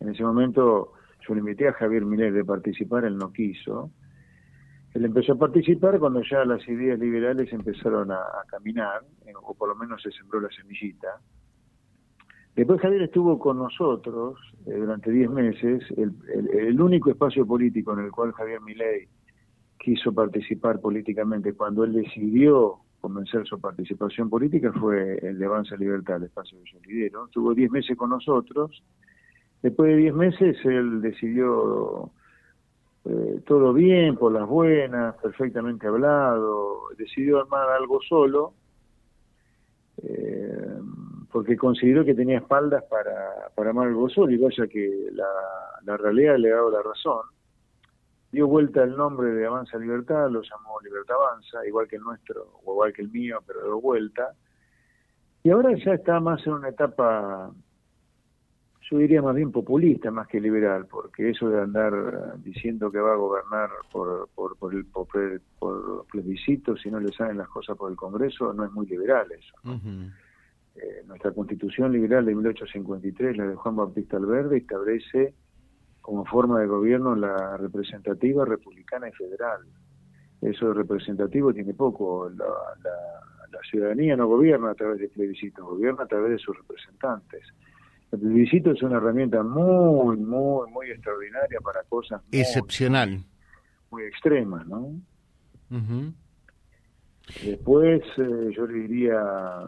En 0.00 0.08
ese 0.10 0.22
momento 0.22 0.92
yo 1.26 1.34
le 1.34 1.40
invité 1.40 1.68
a 1.68 1.72
Javier 1.72 2.04
Milei 2.04 2.30
de 2.30 2.44
participar, 2.44 3.04
él 3.04 3.16
no 3.16 3.32
quiso. 3.32 3.90
Él 4.94 5.04
empezó 5.04 5.32
a 5.32 5.38
participar 5.38 5.98
cuando 5.98 6.22
ya 6.22 6.44
las 6.44 6.66
ideas 6.68 6.98
liberales 6.98 7.52
empezaron 7.52 8.10
a, 8.10 8.16
a 8.16 8.44
caminar, 8.48 9.02
o 9.42 9.54
por 9.54 9.68
lo 9.68 9.74
menos 9.74 10.02
se 10.02 10.10
sembró 10.10 10.40
la 10.40 10.48
semillita 10.50 11.20
Después 12.56 12.80
Javier 12.80 13.02
estuvo 13.02 13.38
con 13.38 13.58
nosotros 13.58 14.38
eh, 14.64 14.72
durante 14.72 15.10
10 15.10 15.30
meses, 15.30 15.84
el, 15.98 16.80
único 16.80 17.10
espacio 17.10 17.46
político 17.46 17.92
en 17.92 18.06
el 18.06 18.10
cual 18.10 18.32
Javier 18.32 18.62
Milei 18.62 19.08
quiso 19.78 20.10
participar 20.14 20.80
políticamente 20.80 21.52
cuando 21.52 21.84
él 21.84 21.92
decidió 21.92 22.78
convencer 23.02 23.46
su 23.46 23.60
participación 23.60 24.30
política 24.30 24.72
fue 24.72 25.18
el 25.18 25.38
de 25.38 25.44
Avanza 25.44 25.76
Libertad, 25.76 26.16
el 26.16 26.24
espacio 26.24 26.58
que 26.64 26.72
yo 26.72 26.78
lidero. 26.86 27.26
Estuvo 27.26 27.54
10 27.54 27.70
meses 27.70 27.94
con 27.94 28.08
nosotros. 28.08 28.82
Después 29.66 29.90
de 29.90 29.96
10 29.96 30.14
meses 30.14 30.56
él 30.64 31.02
decidió 31.02 32.12
eh, 33.04 33.40
todo 33.44 33.72
bien, 33.72 34.14
por 34.16 34.30
las 34.30 34.46
buenas, 34.46 35.16
perfectamente 35.16 35.88
hablado, 35.88 36.82
decidió 36.96 37.40
armar 37.40 37.70
algo 37.70 38.00
solo. 38.00 38.54
Eh, 40.04 40.78
porque 41.32 41.56
consideró 41.56 42.04
que 42.04 42.14
tenía 42.14 42.38
espaldas 42.38 42.84
para, 42.84 43.50
para 43.56 43.70
amar 43.70 43.88
el 43.88 44.10
solo 44.10 44.30
y 44.30 44.36
vaya 44.36 44.68
que 44.68 45.08
la, 45.10 45.26
la 45.84 45.96
realidad 45.96 46.36
le 46.36 46.52
ha 46.52 46.54
dado 46.54 46.70
la 46.70 46.82
razón. 46.82 47.22
Dio 48.30 48.46
vuelta 48.46 48.84
el 48.84 48.96
nombre 48.96 49.32
de 49.32 49.46
Avanza 49.46 49.78
Libertad, 49.78 50.30
lo 50.30 50.42
llamó 50.42 50.80
Libertad 50.80 51.16
Avanza, 51.16 51.66
igual 51.66 51.88
que 51.88 51.96
el 51.96 52.02
nuestro, 52.02 52.60
o 52.64 52.72
igual 52.72 52.92
que 52.92 53.02
el 53.02 53.10
mío, 53.10 53.40
pero 53.44 53.64
dio 53.64 53.80
vuelta. 53.80 54.32
Y 55.42 55.50
ahora 55.50 55.76
ya 55.76 55.94
está 55.94 56.20
más 56.20 56.46
en 56.46 56.52
una 56.52 56.68
etapa, 56.68 57.50
yo 58.88 58.98
diría 58.98 59.20
más 59.20 59.34
bien 59.34 59.50
populista 59.50 60.10
más 60.10 60.28
que 60.28 60.40
liberal, 60.40 60.86
porque 60.86 61.30
eso 61.30 61.48
de 61.48 61.60
andar 61.60 62.40
diciendo 62.42 62.90
que 62.90 63.00
va 63.00 63.14
a 63.14 63.16
gobernar 63.16 63.70
por, 63.90 64.28
por, 64.34 64.56
por 64.56 64.74
el 64.74 64.84
por, 64.86 65.08
por 65.58 66.06
plebiscito, 66.06 66.76
si 66.76 66.90
no 66.90 67.00
le 67.00 67.12
salen 67.12 67.38
las 67.38 67.48
cosas 67.48 67.76
por 67.76 67.90
el 67.90 67.96
Congreso, 67.96 68.52
no 68.52 68.64
es 68.64 68.72
muy 68.72 68.86
liberal 68.86 69.26
eso. 69.32 69.54
Eh, 70.76 71.02
nuestra 71.06 71.32
constitución 71.32 71.90
liberal 71.92 72.26
de 72.26 72.34
1853, 72.34 73.36
la 73.38 73.46
de 73.46 73.54
Juan 73.56 73.76
Bautista 73.76 74.18
Alverde, 74.18 74.58
establece 74.58 75.34
como 76.00 76.24
forma 76.24 76.60
de 76.60 76.66
gobierno 76.66 77.16
la 77.16 77.56
representativa 77.56 78.44
republicana 78.44 79.08
y 79.08 79.12
federal. 79.12 79.62
Eso 80.40 80.68
de 80.68 80.74
representativo 80.74 81.52
tiene 81.52 81.74
poco. 81.74 82.30
La, 82.30 82.46
ciudadanía 83.70 84.16
no 84.16 84.28
gobierna 84.28 84.70
a 84.70 84.74
través 84.74 85.00
de 85.00 85.08
plebiscitos, 85.08 85.64
gobierna 85.64 86.04
a 86.04 86.06
través 86.06 86.30
de 86.30 86.38
sus 86.38 86.56
representantes. 86.56 87.42
El 88.16 88.22
plebiscito 88.22 88.70
es 88.70 88.82
una 88.82 88.96
herramienta 88.96 89.42
muy, 89.42 90.16
muy, 90.16 90.70
muy 90.70 90.90
extraordinaria 90.90 91.60
para 91.60 91.82
cosas 91.84 92.22
excepcional, 92.32 93.24
muy, 93.90 94.04
extremas, 94.04 94.66
¿no? 94.66 94.92
Después, 97.44 98.02
eh, 98.16 98.50
yo 98.56 98.66
le 98.66 98.74
diría 98.74 99.66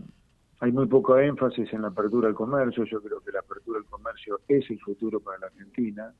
hay 0.60 0.72
muy 0.72 0.86
poco 0.86 1.18
énfasis 1.18 1.72
en 1.72 1.82
la 1.82 1.88
apertura 1.88 2.28
al 2.28 2.34
comercio. 2.34 2.84
Yo 2.84 3.00
creo 3.02 3.20
que 3.20 3.30
la 3.30 3.40
apertura 3.40 3.78
al 3.78 3.84
comercio 3.84 4.40
es 4.48 4.68
el 4.70 4.80
futuro 4.80 5.20
para 5.20 5.38
la 5.38 5.46
Argentina. 5.48 6.12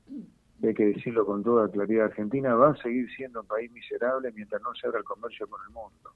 Hay 0.63 0.75
que 0.75 0.87
decirlo 0.87 1.27
con 1.27 1.43
toda 1.43 1.71
claridad. 1.71 2.07
Argentina 2.07 2.55
va 2.55 2.71
a 2.71 2.77
seguir 2.77 3.09
siendo 3.17 3.41
un 3.41 3.47
país 3.47 3.71
miserable 3.73 4.31
mientras 4.33 4.63
no 4.63 4.75
se 4.75 4.87
abra 4.87 5.01
el 5.01 5.05
comercio 5.05 5.49
con 5.49 5.61
el 5.67 5.73
mundo. 5.73 6.11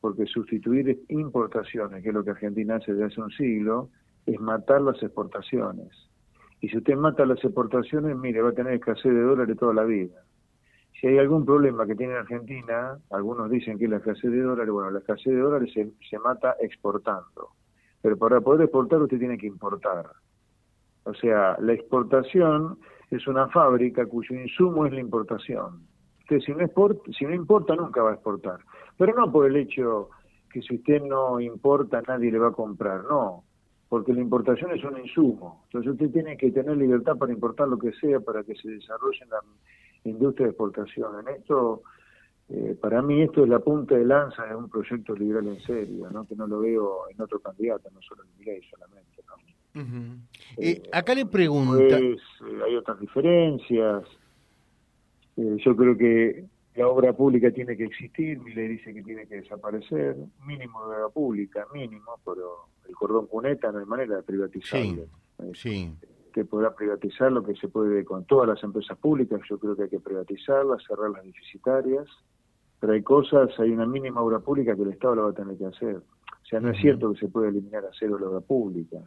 Porque 0.00 0.26
sustituir 0.26 1.02
importaciones, 1.08 2.02
que 2.02 2.10
es 2.10 2.14
lo 2.14 2.22
que 2.22 2.30
Argentina 2.30 2.76
hace 2.76 2.92
desde 2.92 3.06
hace 3.06 3.20
un 3.20 3.30
siglo, 3.30 3.90
es 4.32 4.40
matar 4.40 4.80
las 4.82 5.02
exportaciones. 5.02 5.88
Y 6.60 6.68
si 6.68 6.78
usted 6.78 6.96
mata 6.96 7.24
las 7.24 7.42
exportaciones, 7.44 8.16
mire, 8.16 8.42
va 8.42 8.50
a 8.50 8.52
tener 8.52 8.74
escasez 8.74 9.12
de 9.12 9.20
dólares 9.20 9.56
toda 9.56 9.74
la 9.74 9.84
vida. 9.84 10.22
Si 11.00 11.06
hay 11.06 11.18
algún 11.18 11.44
problema 11.44 11.86
que 11.86 11.94
tiene 11.94 12.14
Argentina, 12.14 12.98
algunos 13.10 13.50
dicen 13.50 13.78
que 13.78 13.86
la 13.86 13.98
escasez 13.98 14.30
de 14.32 14.42
dólares, 14.42 14.72
bueno, 14.72 14.90
la 14.90 14.98
escasez 14.98 15.32
de 15.32 15.38
dólares 15.38 15.72
se, 15.72 15.92
se 16.10 16.18
mata 16.18 16.56
exportando. 16.60 17.50
Pero 18.02 18.16
para 18.16 18.40
poder 18.40 18.62
exportar 18.62 19.00
usted 19.00 19.18
tiene 19.18 19.38
que 19.38 19.46
importar. 19.46 20.06
O 21.04 21.14
sea, 21.14 21.56
la 21.60 21.72
exportación 21.72 22.78
es 23.10 23.26
una 23.26 23.48
fábrica 23.48 24.06
cuyo 24.06 24.34
insumo 24.34 24.86
es 24.86 24.92
la 24.92 25.00
importación. 25.00 25.86
Usted 26.20 26.40
si 26.40 26.52
no, 26.52 26.60
exporta, 26.60 27.00
si 27.16 27.24
no 27.24 27.34
importa 27.34 27.74
nunca 27.74 28.02
va 28.02 28.10
a 28.10 28.14
exportar. 28.14 28.58
Pero 28.98 29.14
no 29.14 29.32
por 29.32 29.46
el 29.46 29.56
hecho 29.56 30.10
que 30.52 30.60
si 30.62 30.74
usted 30.74 31.02
no 31.02 31.40
importa 31.40 32.02
nadie 32.06 32.30
le 32.30 32.38
va 32.38 32.48
a 32.48 32.52
comprar, 32.52 33.04
no. 33.04 33.44
Porque 33.88 34.12
la 34.12 34.20
importación 34.20 34.70
es 34.72 34.84
un 34.84 34.98
insumo. 34.98 35.62
Entonces 35.66 35.92
usted 35.92 36.10
tiene 36.10 36.36
que 36.36 36.50
tener 36.50 36.76
libertad 36.76 37.16
para 37.16 37.32
importar 37.32 37.68
lo 37.68 37.78
que 37.78 37.92
sea 37.92 38.20
para 38.20 38.44
que 38.44 38.54
se 38.54 38.68
desarrollen 38.68 39.28
la 39.30 39.40
industria 40.04 40.46
de 40.46 40.50
exportación. 40.50 41.20
En 41.20 41.34
esto, 41.34 41.82
eh, 42.50 42.76
para 42.80 43.00
mí 43.00 43.22
esto 43.22 43.44
es 43.44 43.48
la 43.48 43.60
punta 43.60 43.94
de 43.94 44.04
lanza 44.04 44.44
de 44.44 44.54
un 44.54 44.68
proyecto 44.68 45.14
liberal 45.14 45.46
en 45.46 45.60
serio, 45.62 46.10
¿no? 46.10 46.26
que 46.26 46.36
no 46.36 46.46
lo 46.46 46.60
veo 46.60 47.08
en 47.08 47.20
otro 47.20 47.40
candidato, 47.40 47.88
no 47.90 48.00
solo 48.02 48.24
en 48.24 48.38
Milei 48.38 48.62
solamente. 48.70 49.22
¿no? 49.74 50.18
Eh, 50.58 50.82
acá 50.92 51.14
le 51.14 51.24
pregunta... 51.24 51.98
Pues, 51.98 52.20
hay 52.66 52.76
otras 52.76 53.00
diferencias. 53.00 54.04
yo 55.36 55.76
creo 55.76 55.96
que 55.96 56.44
la 56.78 56.88
obra 56.88 57.12
pública 57.12 57.50
tiene 57.50 57.76
que 57.76 57.84
existir, 57.84 58.38
Milei 58.40 58.68
dice 58.68 58.94
que 58.94 59.02
tiene 59.02 59.26
que 59.26 59.36
desaparecer, 59.42 60.16
mínimo 60.46 60.88
de 60.88 60.96
obra 60.96 61.08
pública, 61.08 61.66
mínimo, 61.72 62.18
pero 62.24 62.68
el 62.88 62.94
cordón 62.94 63.26
cuneta 63.26 63.70
no 63.70 63.80
hay 63.80 63.86
manera 63.86 64.16
de 64.16 64.22
privatizarlo. 64.22 65.04
Sí, 65.52 65.54
sí 65.54 65.92
que 66.32 66.44
podrá 66.44 66.72
privatizar 66.72 67.32
lo 67.32 67.42
que 67.42 67.54
se 67.56 67.66
puede 67.66 68.04
con 68.04 68.24
todas 68.24 68.48
las 68.48 68.62
empresas 68.62 68.96
públicas, 68.98 69.40
yo 69.50 69.58
creo 69.58 69.74
que 69.74 69.84
hay 69.84 69.88
que 69.88 69.98
privatizarlas, 69.98 70.82
cerrar 70.86 71.10
las 71.10 71.24
deficitarias, 71.24 72.06
pero 72.78 72.92
hay 72.92 73.02
cosas, 73.02 73.50
hay 73.58 73.70
una 73.70 73.86
mínima 73.86 74.22
obra 74.22 74.38
pública 74.38 74.76
que 74.76 74.82
el 74.82 74.92
Estado 74.92 75.16
lo 75.16 75.22
va 75.24 75.30
a 75.30 75.34
tener 75.34 75.56
que 75.56 75.66
hacer. 75.66 75.96
O 75.96 76.46
sea, 76.48 76.60
no 76.60 76.70
es 76.70 76.78
cierto 76.80 77.12
que 77.12 77.18
se 77.18 77.28
puede 77.28 77.48
eliminar 77.48 77.84
a 77.84 77.90
cero 77.98 78.18
la 78.20 78.28
obra 78.28 78.40
pública. 78.40 78.98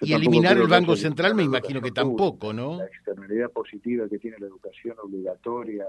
y 0.00 0.12
eliminar 0.12 0.56
el 0.56 0.66
Banco 0.66 0.96
Central 0.96 1.34
me 1.34 1.44
imagino 1.44 1.80
que 1.80 1.92
tampoco, 1.92 2.52
¿no? 2.52 2.78
La 2.78 2.86
externalidad 2.86 3.50
positiva 3.50 4.08
que 4.08 4.18
tiene 4.18 4.36
la 4.40 4.46
educación 4.46 4.96
obligatoria, 5.00 5.86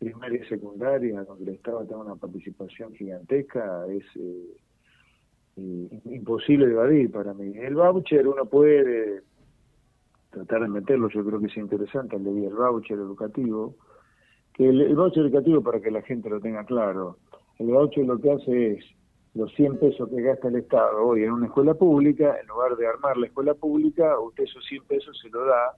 primaria 0.00 0.42
y 0.42 0.48
secundaria, 0.48 1.22
donde 1.24 1.44
el 1.44 1.56
Estado 1.56 1.84
tiene 1.84 2.02
una 2.02 2.16
participación 2.16 2.94
gigantesca, 2.94 3.84
es 3.86 4.04
eh, 4.16 6.00
imposible 6.06 6.64
evadir 6.64 7.12
para 7.12 7.34
mí. 7.34 7.52
El 7.54 7.74
voucher 7.74 8.26
uno 8.26 8.46
puede 8.46 9.22
tratar 10.30 10.62
de 10.62 10.68
meterlo, 10.68 11.10
yo 11.10 11.22
creo 11.24 11.38
que 11.38 11.46
es 11.46 11.56
interesante, 11.58 12.16
el 12.16 12.24
de 12.24 12.46
el 12.46 12.54
voucher 12.54 12.98
educativo, 12.98 13.76
que 14.54 14.70
el, 14.70 14.96
voucher 14.96 15.26
educativo, 15.26 15.62
para 15.62 15.80
que 15.80 15.90
la 15.90 16.00
gente 16.00 16.30
lo 16.30 16.40
tenga 16.40 16.64
claro, 16.64 17.18
el 17.58 17.66
voucher 17.66 18.06
lo 18.06 18.18
que 18.18 18.32
hace 18.32 18.72
es 18.72 18.84
los 19.34 19.52
100 19.54 19.80
pesos 19.80 20.08
que 20.08 20.22
gasta 20.22 20.48
el 20.48 20.56
Estado 20.56 21.04
hoy 21.04 21.24
en 21.24 21.32
una 21.32 21.46
escuela 21.46 21.74
pública, 21.74 22.38
en 22.40 22.46
lugar 22.46 22.74
de 22.76 22.86
armar 22.86 23.18
la 23.18 23.26
escuela 23.26 23.52
pública, 23.52 24.18
usted 24.18 24.44
esos 24.44 24.64
100 24.64 24.84
pesos 24.84 25.18
se 25.20 25.28
lo 25.28 25.44
da 25.44 25.76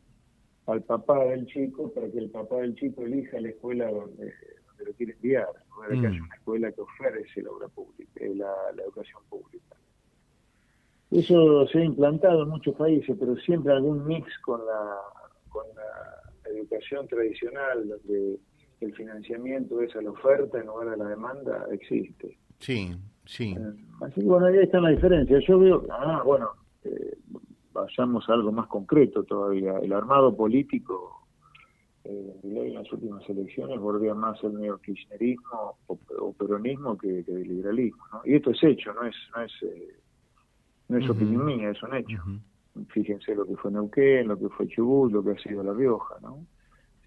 al 0.67 0.83
papá 0.83 1.25
del 1.25 1.47
chico 1.47 1.93
para 1.93 2.11
que 2.11 2.19
el 2.19 2.31
papá 2.31 2.57
del 2.59 2.75
chico 2.75 3.03
elija 3.03 3.41
la 3.41 3.49
escuela 3.49 3.91
donde, 3.91 4.33
donde 4.69 4.85
lo 4.87 4.93
quiere 4.95 5.13
enviar, 5.13 5.49
para 5.77 5.89
que 5.89 6.07
haya 6.07 6.11
mm. 6.11 6.25
una 6.25 6.35
escuela 6.35 6.73
que 6.73 6.81
ofrece 6.81 7.43
la 7.43 7.51
obra 7.51 7.69
pública, 7.69 8.13
eh, 8.17 8.35
la, 8.35 8.53
la 8.75 8.83
educación 8.83 9.23
pública. 9.29 9.77
Eso 11.11 11.67
se 11.69 11.79
ha 11.79 11.85
implantado 11.85 12.45
en 12.45 12.49
muchos 12.49 12.75
países, 12.75 13.15
pero 13.19 13.37
siempre 13.37 13.73
algún 13.73 14.07
mix 14.07 14.27
con 14.39 14.65
la, 14.65 14.97
con 15.51 15.67
la 15.75 16.51
educación 16.51 17.07
tradicional, 17.07 17.87
donde 17.87 18.39
el 18.81 18.95
financiamiento 18.95 19.81
es 19.83 19.95
a 19.95 20.01
la 20.03 20.11
oferta 20.11 20.59
en 20.59 20.67
lugar 20.67 20.91
de 20.91 20.97
la 20.97 21.09
demanda, 21.09 21.67
existe. 21.71 22.39
Sí, 22.59 22.97
sí. 23.27 23.55
Eh, 23.59 23.85
así 24.01 24.21
que 24.21 24.27
bueno, 24.27 24.47
ahí 24.47 24.59
está 24.59 24.81
la 24.81 24.91
diferencia. 24.91 25.39
Yo 25.41 25.59
veo, 25.59 25.85
ah, 25.91 26.23
bueno, 26.25 26.51
eh, 26.85 27.12
vayamos 27.73 28.29
a 28.29 28.35
algo 28.35 28.53
más 28.53 28.67
concreto 28.67 29.25
todavía. 29.25 29.79
El 29.79 29.93
armado 29.93 30.37
político 30.37 31.27
eh, 32.05 32.35
en 32.43 32.75
las 32.75 32.93
últimas 32.93 33.29
elecciones 33.29 33.79
bordea 33.79 34.15
más 34.15 34.43
el 34.43 34.55
neokirchnerismo 34.55 35.79
o, 35.87 36.33
peronismo 36.33 36.99
que, 36.99 37.25
que 37.25 37.33
el 37.33 37.49
liberalismo. 37.49 38.03
¿no? 38.13 38.23
Y 38.25 38.35
esto 38.35 38.51
es 38.51 38.63
hecho, 38.65 38.93
no 38.93 39.07
es, 39.07 39.15
no 39.35 39.43
es, 39.43 39.53
eh, 39.63 39.97
no 40.89 40.99
es 40.99 41.09
opinión 41.09 41.45
mía, 41.45 41.71
es 41.71 41.83
un 41.83 41.95
hecho. 41.95 42.23
Fíjense 42.89 43.35
lo 43.35 43.47
que 43.47 43.57
fue 43.57 43.71
Neuquén, 43.71 44.29
lo 44.29 44.39
que 44.39 44.49
fue 44.49 44.67
Chubut, 44.67 45.13
lo 45.13 45.23
que 45.23 45.33
ha 45.33 45.39
sido 45.39 45.63
La 45.63 45.73
Rioja. 45.73 46.17
¿no? 46.23 46.45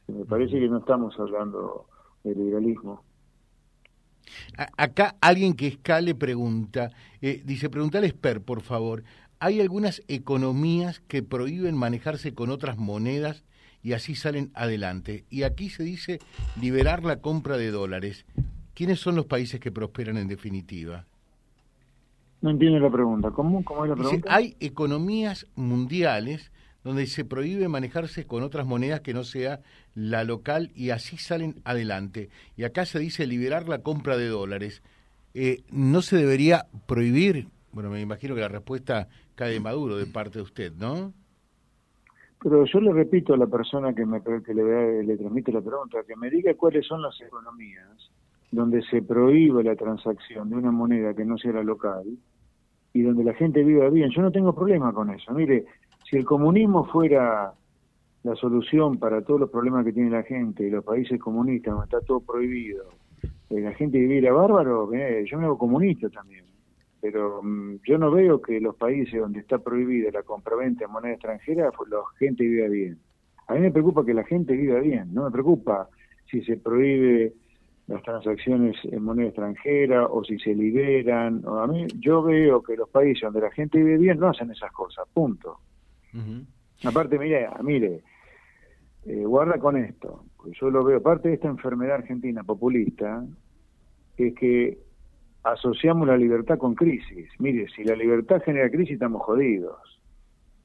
Me 0.08 0.26
parece 0.26 0.60
que 0.60 0.68
no 0.70 0.78
estamos 0.78 1.20
hablando 1.20 1.88
de 2.24 2.36
liberalismo. 2.36 3.04
Acá 4.78 5.16
alguien 5.22 5.54
que 5.54 5.68
escale 5.68 6.16
pregunta, 6.16 6.92
eh, 7.22 7.42
dice, 7.46 7.70
preguntale 7.70 8.08
Esper, 8.08 8.42
por 8.42 8.62
favor, 8.62 9.04
¿hay 9.40 9.62
algunas 9.62 10.02
economías 10.08 11.02
que 11.08 11.24
prohíben 11.24 11.76
manejarse 11.76 12.34
con 12.34 12.50
otras 12.50 12.78
monedas 12.78 13.44
y 13.84 13.94
así 13.94 14.16
salen 14.16 14.52
adelante? 14.54 15.26
Y 15.30 15.44
aquí 15.44 15.70
se 15.70 15.84
dice 15.84 16.20
liberar 16.60 17.04
la 17.04 17.18
compra 17.18 17.58
de 17.58 17.72
dólares. 17.72 18.26
¿Quiénes 18.74 19.00
son 19.00 19.16
los 19.16 19.26
países 19.26 19.60
que 19.60 19.72
prosperan 19.72 20.18
en 20.18 20.28
definitiva? 20.28 21.06
No 22.42 22.50
entiendo 22.52 22.80
la 22.80 22.92
pregunta. 22.92 23.32
¿Cómo, 23.32 23.64
¿Cómo 23.64 23.86
es 23.86 23.90
la 23.90 23.96
pregunta? 23.96 24.34
hay 24.34 24.56
economías 24.60 25.48
mundiales 25.56 26.52
donde 26.84 27.08
se 27.08 27.26
prohíbe 27.26 27.68
manejarse 27.68 28.28
con 28.28 28.44
otras 28.44 28.68
monedas 28.68 29.02
que 29.02 29.16
no 29.16 29.24
sea 29.24 29.62
la 29.96 30.24
local 30.24 30.72
y 30.76 30.92
así 30.92 31.18
salen 31.18 31.62
adelante. 31.64 32.30
Y 32.56 32.64
acá 32.64 32.86
se 32.86 33.00
dice 33.00 33.26
liberar 33.26 33.68
la 33.68 33.80
compra 33.80 34.18
de 34.18 34.28
dólares. 34.28 34.84
Eh, 35.34 35.64
¿No 35.72 36.04
se 36.04 36.16
debería 36.16 36.68
prohibir? 36.86 37.48
Bueno, 37.72 37.90
me 37.90 38.02
imagino 38.02 38.36
que 38.36 38.42
la 38.42 38.50
respuesta 38.50 39.08
cae 39.36 39.60
Maduro 39.60 39.98
de 39.98 40.06
parte 40.06 40.40
de 40.40 40.44
usted, 40.44 40.74
¿no? 40.74 41.14
Pero 42.42 42.66
yo 42.66 42.80
le 42.80 42.94
repito 42.94 43.34
a 43.34 43.38
la 43.38 43.48
persona 43.48 43.94
que, 43.94 44.06
me, 44.06 44.22
que 44.22 44.54
le, 44.54 45.04
le 45.04 45.18
transmite 45.18 45.52
la 45.52 45.62
pregunta, 45.62 46.04
que 46.08 46.16
me 46.16 46.30
diga 46.30 46.54
cuáles 46.56 46.86
son 46.86 47.02
las 47.02 47.20
economías 47.22 48.12
donde 48.52 48.82
se 48.84 49.02
prohíbe 49.02 49.64
la 49.64 49.76
transacción 49.76 50.50
de 50.50 50.56
una 50.56 50.72
moneda 50.72 51.14
que 51.14 51.26
no 51.26 51.38
sea 51.38 51.54
la 51.54 51.64
local 51.64 52.06
y 52.94 53.02
donde 53.02 53.24
la 53.24 53.34
gente 53.34 53.64
viva 53.64 53.90
bien. 53.90 54.10
Yo 54.12 54.22
no 54.22 54.32
tengo 54.32 54.54
problema 54.54 54.94
con 54.94 55.10
eso. 55.10 55.34
Mire, 55.34 55.66
si 56.10 56.18
el 56.18 56.26
comunismo 56.26 56.86
fuera 56.86 57.54
la 58.24 58.36
solución 58.36 58.98
para 58.98 59.22
todos 59.22 59.42
los 59.42 59.50
problemas 59.50 59.86
que 59.86 59.92
tiene 59.94 60.10
la 60.10 60.24
gente 60.24 60.66
y 60.66 60.70
los 60.70 60.84
países 60.84 61.20
comunistas 61.20 61.74
donde 61.74 61.86
está 61.86 62.02
todo 62.02 62.22
prohibido, 62.22 62.86
eh, 63.50 63.60
la 63.60 63.74
gente 63.74 63.98
viviera 63.98 64.32
bárbaro, 64.32 64.92
eh, 64.94 65.26
yo 65.30 65.38
me 65.38 65.46
hago 65.46 65.58
comunista 65.58 66.10
también. 66.10 66.46
Pero 67.12 67.44
mm, 67.44 67.82
yo 67.88 68.00
no 68.00 68.10
veo 68.10 68.42
que 68.42 68.60
los 68.60 68.76
países 68.76 69.20
donde 69.20 69.40
está 69.40 69.60
prohibida 69.60 70.10
la 70.12 70.24
compraventa 70.24 70.86
en 70.86 70.92
moneda 70.92 71.14
extranjera, 71.14 71.72
pues, 71.72 71.88
la 71.92 72.00
gente 72.18 72.44
viva 72.44 72.68
bien. 72.68 72.98
A 73.48 73.54
mí 73.54 73.60
me 73.60 73.72
preocupa 73.72 74.04
que 74.04 74.16
la 74.16 74.24
gente 74.24 74.56
viva 74.56 74.80
bien, 74.80 75.14
no 75.14 75.26
me 75.26 75.30
preocupa 75.30 75.88
si 76.32 76.44
se 76.44 76.58
prohíbe 76.58 77.34
las 77.86 78.02
transacciones 78.02 78.76
en 78.86 79.04
moneda 79.04 79.28
extranjera 79.28 80.08
o 80.08 80.24
si 80.24 80.40
se 80.40 80.56
liberan. 80.56 81.46
O 81.46 81.60
a 81.60 81.68
mí, 81.68 81.86
yo 82.00 82.24
veo 82.24 82.64
que 82.64 82.76
los 82.76 82.90
países 82.90 83.22
donde 83.22 83.42
la 83.42 83.52
gente 83.52 83.78
vive 83.78 84.00
bien 84.00 84.18
no 84.18 84.30
hacen 84.30 84.50
esas 84.50 84.72
cosas, 84.72 85.08
punto. 85.14 85.60
Aparte, 86.86 87.20
mire, 87.20 87.48
mire, 87.62 88.02
eh, 89.06 89.24
guarda 89.26 89.60
con 89.60 89.78
esto, 89.78 90.24
porque 90.36 90.54
yo 90.60 90.72
lo 90.72 90.84
veo, 90.84 91.04
parte 91.04 91.28
de 91.28 91.36
esta 91.36 91.50
enfermedad 91.50 91.98
argentina 91.98 92.44
populista, 92.44 93.24
es 94.18 94.34
que 94.34 94.85
asociamos 95.46 96.08
la 96.08 96.18
libertad 96.18 96.58
con 96.58 96.74
crisis. 96.74 97.30
Mire, 97.38 97.68
si 97.76 97.84
la 97.84 97.96
libertad 97.96 98.42
genera 98.44 98.70
crisis, 98.70 98.94
estamos 98.94 99.22
jodidos. 99.22 99.78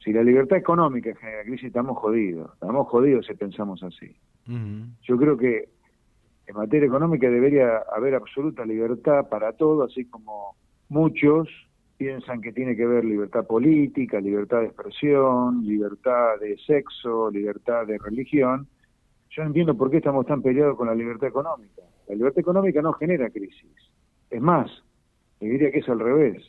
Si 0.03 0.13
la 0.13 0.23
libertad 0.23 0.57
económica 0.57 1.15
genera 1.15 1.43
crisis, 1.43 1.67
estamos 1.67 1.99
jodidos. 1.99 2.51
Estamos 2.55 2.89
jodidos 2.89 3.27
si 3.27 3.35
pensamos 3.35 3.83
así. 3.83 4.17
Yo 5.03 5.17
creo 5.19 5.37
que 5.37 5.69
en 6.47 6.57
materia 6.57 6.87
económica 6.87 7.29
debería 7.29 7.83
haber 7.95 8.15
absoluta 8.15 8.65
libertad 8.65 9.29
para 9.29 9.53
todo, 9.53 9.85
así 9.85 10.07
como 10.07 10.57
muchos 10.89 11.49
piensan 11.99 12.41
que 12.41 12.51
tiene 12.51 12.75
que 12.75 12.87
ver 12.87 13.05
libertad 13.05 13.47
política, 13.47 14.19
libertad 14.19 14.61
de 14.61 14.67
expresión, 14.67 15.65
libertad 15.67 16.41
de 16.41 16.57
sexo, 16.67 17.31
libertad 17.31 17.87
de 17.87 17.99
religión. 17.99 18.67
Yo 19.29 19.43
no 19.43 19.49
entiendo 19.49 19.77
por 19.77 19.91
qué 19.91 19.99
estamos 19.99 20.25
tan 20.27 20.41
peleados 20.41 20.77
con 20.77 20.89
la 20.89 20.95
libertad 20.95 21.29
económica. 21.29 21.83
La 22.09 22.15
libertad 22.15 22.41
económica 22.41 22.81
no 22.81 22.95
genera 22.95 23.29
crisis. 23.29 23.90
Es 24.31 24.41
más, 24.41 24.71
le 25.41 25.49
diría 25.49 25.71
que 25.71 25.81
es 25.81 25.89
al 25.89 26.01
revés. 26.01 26.43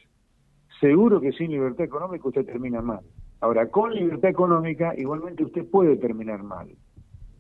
Seguro 0.80 1.20
que 1.20 1.32
sin 1.34 1.52
libertad 1.52 1.86
económica 1.86 2.28
usted 2.28 2.46
termina 2.46 2.82
mal. 2.82 3.02
Ahora, 3.39 3.67
con 3.70 3.94
libertad 3.94 4.30
económica 4.30 4.94
igualmente 4.98 5.44
usted 5.44 5.65
puede 5.70 5.98
terminar 5.98 6.44
mal. 6.44 6.70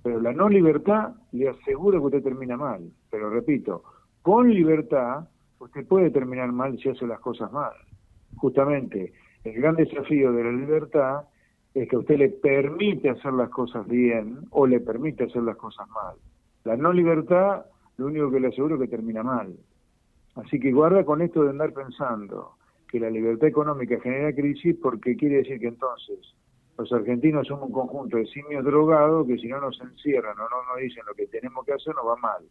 Pero 0.03 0.19
la 0.19 0.33
no 0.33 0.49
libertad 0.49 1.13
le 1.31 1.49
aseguro 1.49 1.99
que 1.99 2.05
usted 2.07 2.23
termina 2.23 2.57
mal. 2.57 2.91
Pero 3.09 3.29
repito, 3.29 3.83
con 4.21 4.49
libertad 4.49 5.27
usted 5.59 5.85
puede 5.87 6.09
terminar 6.09 6.51
mal 6.51 6.77
si 6.79 6.89
hace 6.89 7.05
las 7.05 7.19
cosas 7.19 7.51
mal 7.51 7.73
justamente 8.35 9.13
el 9.43 9.53
gran 9.53 9.75
desafío 9.75 10.31
de 10.31 10.43
la 10.43 10.51
libertad 10.51 11.21
es 11.73 11.87
que 11.89 11.97
usted 11.97 12.17
le 12.17 12.29
permite 12.29 13.09
hacer 13.09 13.33
las 13.33 13.49
cosas 13.49 13.87
bien 13.87 14.39
o 14.51 14.67
le 14.67 14.79
permite 14.79 15.23
hacer 15.23 15.41
las 15.43 15.55
cosas 15.55 15.87
mal. 15.89 16.15
La 16.63 16.75
no 16.75 16.91
libertad, 16.91 17.65
lo 17.97 18.07
único 18.07 18.29
que 18.29 18.39
le 18.39 18.47
aseguro 18.49 18.75
es 18.75 18.81
que 18.81 18.87
termina 18.87 19.23
mal. 19.23 19.55
Así 20.35 20.59
que 20.59 20.71
guarda 20.71 21.03
con 21.03 21.21
esto 21.21 21.43
de 21.43 21.49
andar 21.49 21.73
pensando 21.73 22.53
que 22.87 22.99
la 22.99 23.09
libertad 23.09 23.47
económica 23.47 23.99
genera 24.01 24.33
crisis 24.33 24.75
porque 24.81 25.15
quiere 25.15 25.37
decir 25.37 25.59
que 25.59 25.67
entonces 25.67 26.19
los 26.77 26.91
argentinos 26.93 27.47
somos 27.47 27.67
un 27.67 27.73
conjunto 27.73 28.17
de 28.17 28.25
simios 28.27 28.63
drogados 28.63 29.27
que 29.27 29.37
si 29.37 29.47
no 29.47 29.61
nos 29.61 29.79
encierran 29.81 30.37
o 30.39 30.43
no 30.43 30.65
nos 30.69 30.81
dicen 30.81 31.03
lo 31.05 31.13
que 31.13 31.27
tenemos 31.27 31.65
que 31.65 31.73
hacer 31.73 31.93
nos 31.95 32.07
va 32.07 32.15
mal. 32.15 32.43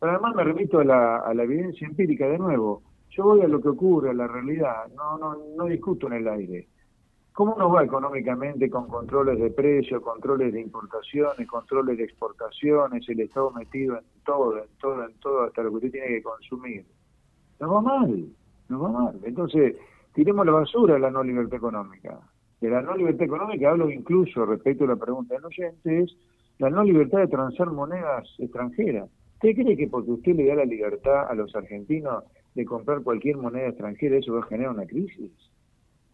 Pero 0.00 0.12
además 0.12 0.34
me 0.34 0.44
remito 0.44 0.80
a 0.80 0.84
la, 0.84 1.18
a 1.18 1.34
la 1.34 1.42
evidencia 1.42 1.86
empírica 1.86 2.28
de 2.28 2.38
nuevo. 2.38 2.82
Yo 3.10 3.24
voy 3.24 3.42
a 3.42 3.48
lo 3.48 3.60
que 3.60 3.68
ocurre, 3.68 4.10
a 4.10 4.14
la 4.14 4.26
realidad, 4.26 4.88
no, 4.94 5.18
no, 5.18 5.36
no 5.56 5.64
discuto 5.66 6.06
en 6.08 6.14
el 6.14 6.28
aire. 6.28 6.68
¿Cómo 7.32 7.56
nos 7.56 7.74
va 7.74 7.82
económicamente 7.82 8.70
con 8.70 8.86
controles 8.86 9.40
de 9.40 9.50
precio, 9.50 10.00
controles 10.00 10.52
de 10.52 10.60
importaciones, 10.60 11.48
controles 11.48 11.98
de 11.98 12.04
exportaciones, 12.04 13.08
el 13.08 13.20
Estado 13.20 13.50
metido 13.50 13.98
en 13.98 14.04
todo, 14.24 14.58
en 14.58 14.68
todo, 14.80 15.04
en 15.04 15.14
todo, 15.18 15.42
hasta 15.42 15.62
lo 15.62 15.70
que 15.70 15.76
usted 15.76 15.90
tiene 15.90 16.06
que 16.08 16.22
consumir? 16.22 16.84
Nos 17.64 17.76
va 17.76 17.80
mal, 17.80 18.26
nos 18.68 18.82
va 18.82 18.88
mal. 18.90 19.20
Entonces, 19.24 19.74
tiremos 20.12 20.44
la 20.44 20.52
basura 20.52 20.96
a 20.96 20.98
la 20.98 21.10
no 21.10 21.24
libertad 21.24 21.56
económica. 21.56 22.20
De 22.60 22.68
la 22.68 22.82
no 22.82 22.94
libertad 22.94 23.22
económica 23.22 23.70
hablo 23.70 23.90
incluso, 23.90 24.44
respecto 24.44 24.84
a 24.84 24.88
la 24.88 24.96
pregunta 24.96 25.34
del 25.34 25.46
oyente, 25.46 26.02
es 26.02 26.14
la 26.58 26.68
no 26.68 26.84
libertad 26.84 27.20
de 27.20 27.28
transar 27.28 27.70
monedas 27.70 28.28
extranjeras. 28.38 29.08
¿Usted 29.36 29.54
cree 29.54 29.76
que 29.78 29.88
porque 29.88 30.10
usted 30.10 30.34
le 30.34 30.44
da 30.44 30.56
la 30.56 30.66
libertad 30.66 31.26
a 31.30 31.34
los 31.34 31.56
argentinos 31.56 32.24
de 32.54 32.66
comprar 32.66 33.02
cualquier 33.02 33.38
moneda 33.38 33.68
extranjera, 33.68 34.18
eso 34.18 34.34
va 34.34 34.40
a 34.40 34.46
generar 34.46 34.74
una 34.74 34.86
crisis. 34.86 35.32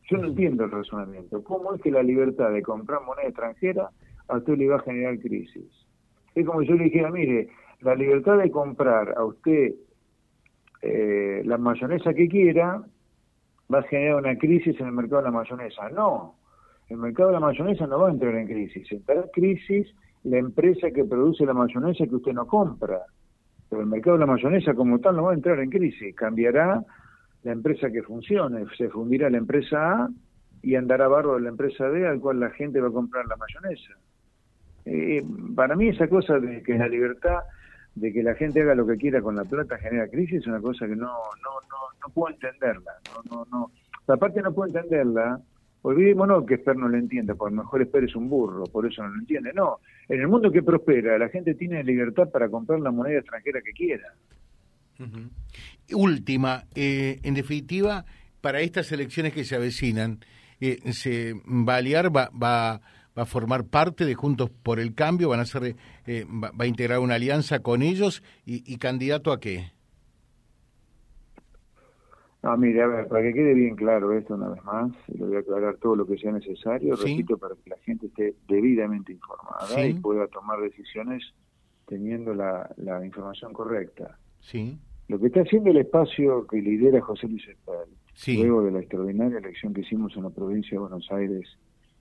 Yo 0.08 0.18
no 0.18 0.28
entiendo 0.28 0.64
el 0.64 0.70
razonamiento. 0.70 1.42
¿Cómo 1.42 1.74
es 1.74 1.82
que 1.82 1.90
la 1.90 2.04
libertad 2.04 2.52
de 2.52 2.62
comprar 2.62 3.02
moneda 3.02 3.26
extranjera 3.26 3.90
a 4.28 4.36
usted 4.36 4.56
le 4.56 4.68
va 4.68 4.76
a 4.76 4.82
generar 4.82 5.18
crisis? 5.18 5.66
Es 6.36 6.46
como 6.46 6.62
yo 6.62 6.74
le 6.74 6.84
dijera, 6.84 7.10
mire, 7.10 7.48
la 7.80 7.96
libertad 7.96 8.38
de 8.38 8.52
comprar 8.52 9.14
a 9.16 9.24
usted 9.24 9.74
eh, 10.82 11.42
la 11.44 11.58
mayonesa 11.58 12.14
que 12.14 12.28
quiera 12.28 12.82
va 13.72 13.78
a 13.78 13.82
generar 13.84 14.16
una 14.16 14.36
crisis 14.36 14.78
en 14.80 14.86
el 14.86 14.92
mercado 14.92 15.22
de 15.22 15.28
la 15.28 15.36
mayonesa. 15.36 15.88
No, 15.90 16.36
el 16.88 16.96
mercado 16.96 17.28
de 17.28 17.34
la 17.34 17.40
mayonesa 17.40 17.86
no 17.86 18.00
va 18.00 18.08
a 18.08 18.12
entrar 18.12 18.34
en 18.34 18.46
crisis. 18.46 18.90
Entrará 18.90 19.22
en 19.22 19.28
crisis 19.28 19.94
la 20.24 20.38
empresa 20.38 20.90
que 20.90 21.04
produce 21.04 21.46
la 21.46 21.54
mayonesa 21.54 22.06
que 22.06 22.16
usted 22.16 22.32
no 22.32 22.46
compra 22.46 23.00
pero 23.70 23.82
el 23.82 23.88
mercado 23.88 24.16
de 24.16 24.26
la 24.26 24.32
mayonesa 24.32 24.74
como 24.74 24.98
tal 24.98 25.16
no 25.16 25.22
va 25.22 25.30
a 25.30 25.34
entrar 25.34 25.60
en 25.60 25.70
crisis, 25.70 26.14
cambiará 26.16 26.84
la 27.44 27.52
empresa 27.52 27.88
que 27.90 28.02
funcione, 28.02 28.66
se 28.76 28.90
fundirá 28.90 29.30
la 29.30 29.38
empresa 29.38 29.92
A 29.92 30.08
y 30.60 30.74
andará 30.74 31.06
barro 31.08 31.36
de 31.36 31.42
la 31.42 31.50
empresa 31.50 31.86
B 31.86 32.06
al 32.06 32.20
cual 32.20 32.40
la 32.40 32.50
gente 32.50 32.80
va 32.80 32.88
a 32.88 32.92
comprar 32.92 33.24
la 33.26 33.36
mayonesa. 33.36 33.94
Eh, 34.84 35.24
para 35.54 35.76
mí 35.76 35.88
esa 35.88 36.08
cosa 36.08 36.38
de 36.40 36.62
que 36.62 36.76
la 36.76 36.88
libertad 36.88 37.38
de 37.94 38.12
que 38.12 38.22
la 38.22 38.34
gente 38.34 38.62
haga 38.62 38.74
lo 38.74 38.86
que 38.86 38.96
quiera 38.96 39.20
con 39.20 39.36
la 39.36 39.44
plata 39.44 39.78
genera 39.78 40.08
crisis 40.08 40.40
es 40.40 40.46
una 40.46 40.60
cosa 40.60 40.86
que 40.86 40.96
no 40.96 41.06
no 41.06 41.60
no 41.68 41.78
no 42.00 42.14
puedo 42.14 42.32
entenderla 42.34 42.92
no 43.12 43.22
no 43.30 43.46
no 43.50 43.70
aparte 44.14 44.40
no 44.42 44.52
puedo 44.52 44.68
entenderla 44.68 45.40
Olvidémonos 45.82 46.44
que 46.44 46.54
Esper 46.54 46.76
no 46.76 46.88
lo 46.88 46.98
entiende, 46.98 47.34
porque 47.34 47.54
a 47.54 47.56
lo 47.56 47.62
mejor 47.62 47.82
Esper 47.82 48.04
es 48.04 48.14
un 48.14 48.28
burro, 48.28 48.64
por 48.64 48.86
eso 48.86 49.02
no 49.02 49.08
lo 49.08 49.18
entiende. 49.18 49.52
No, 49.54 49.78
en 50.08 50.20
el 50.20 50.28
mundo 50.28 50.50
que 50.50 50.62
prospera, 50.62 51.16
la 51.16 51.28
gente 51.30 51.54
tiene 51.54 51.82
libertad 51.82 52.28
para 52.28 52.50
comprar 52.50 52.80
la 52.80 52.90
moneda 52.90 53.20
extranjera 53.20 53.60
que 53.62 53.72
quiera. 53.72 54.14
Última, 55.94 56.64
eh, 56.74 57.18
en 57.22 57.32
definitiva, 57.32 58.04
para 58.42 58.60
estas 58.60 58.92
elecciones 58.92 59.32
que 59.32 59.44
se 59.44 59.56
avecinan, 59.56 60.18
eh, 60.60 60.92
se 60.92 61.32
va 61.46 61.74
a 61.74 61.78
aliar, 61.78 62.14
va, 62.14 62.30
va, 62.30 62.82
va, 63.16 63.22
a 63.22 63.26
formar 63.26 63.64
parte 63.64 64.04
de 64.04 64.14
Juntos 64.14 64.50
por 64.50 64.80
el 64.80 64.94
Cambio, 64.94 65.28
van 65.28 65.40
a 65.40 65.44
ser, 65.44 65.76
eh, 66.06 66.24
va, 66.24 66.50
a 66.58 66.66
integrar 66.66 66.98
una 67.00 67.14
alianza 67.14 67.60
con 67.60 67.82
ellos 67.82 68.22
y, 68.44 68.62
y 68.72 68.78
candidato 68.78 69.32
a 69.32 69.40
qué? 69.40 69.72
No, 72.42 72.56
mire, 72.56 72.82
a 72.82 72.86
ver, 72.86 73.08
para 73.08 73.22
que 73.22 73.34
quede 73.34 73.52
bien 73.52 73.76
claro 73.76 74.16
esto 74.16 74.34
una 74.34 74.48
vez 74.48 74.64
más, 74.64 74.90
lo 75.08 75.26
voy 75.26 75.36
a 75.36 75.40
aclarar 75.40 75.76
todo 75.76 75.94
lo 75.94 76.06
que 76.06 76.16
sea 76.16 76.32
necesario, 76.32 76.96
repito, 76.96 77.36
para 77.36 77.54
que 77.54 77.68
la 77.68 77.76
gente 77.84 78.06
esté 78.06 78.34
debidamente 78.48 79.12
informada 79.12 79.84
y 79.84 79.94
pueda 79.94 80.26
tomar 80.28 80.58
decisiones 80.60 81.22
teniendo 81.86 82.32
la, 82.32 82.70
la 82.78 83.04
información 83.04 83.52
correcta. 83.52 84.18
Sí. 84.40 84.78
Lo 85.08 85.18
que 85.18 85.26
está 85.26 85.40
haciendo 85.40 85.70
el 85.70 85.78
espacio 85.78 86.46
que 86.46 86.62
lidera 86.62 87.02
José 87.02 87.28
Luis 87.28 87.46
Espel, 87.46 88.38
luego 88.38 88.62
de 88.62 88.70
la 88.70 88.80
extraordinaria 88.80 89.38
elección 89.38 89.74
que 89.74 89.82
hicimos 89.82 90.16
en 90.16 90.22
la 90.22 90.30
provincia 90.30 90.70
de 90.70 90.78
Buenos 90.78 91.10
Aires 91.10 91.46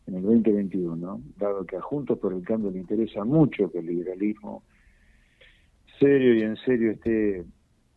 en 0.09 0.15
el 0.15 0.23
2021, 0.23 1.21
dado 1.37 1.65
que 1.65 1.77
a 1.77 1.81
Juntos 1.81 2.17
por 2.17 2.33
el 2.33 2.43
Cambio 2.43 2.71
le 2.71 2.79
interesa 2.79 3.23
mucho 3.23 3.71
que 3.71 3.79
el 3.79 3.85
liberalismo 3.85 4.63
serio 5.99 6.33
y 6.35 6.41
en 6.41 6.55
serio 6.57 6.91
esté 6.91 7.45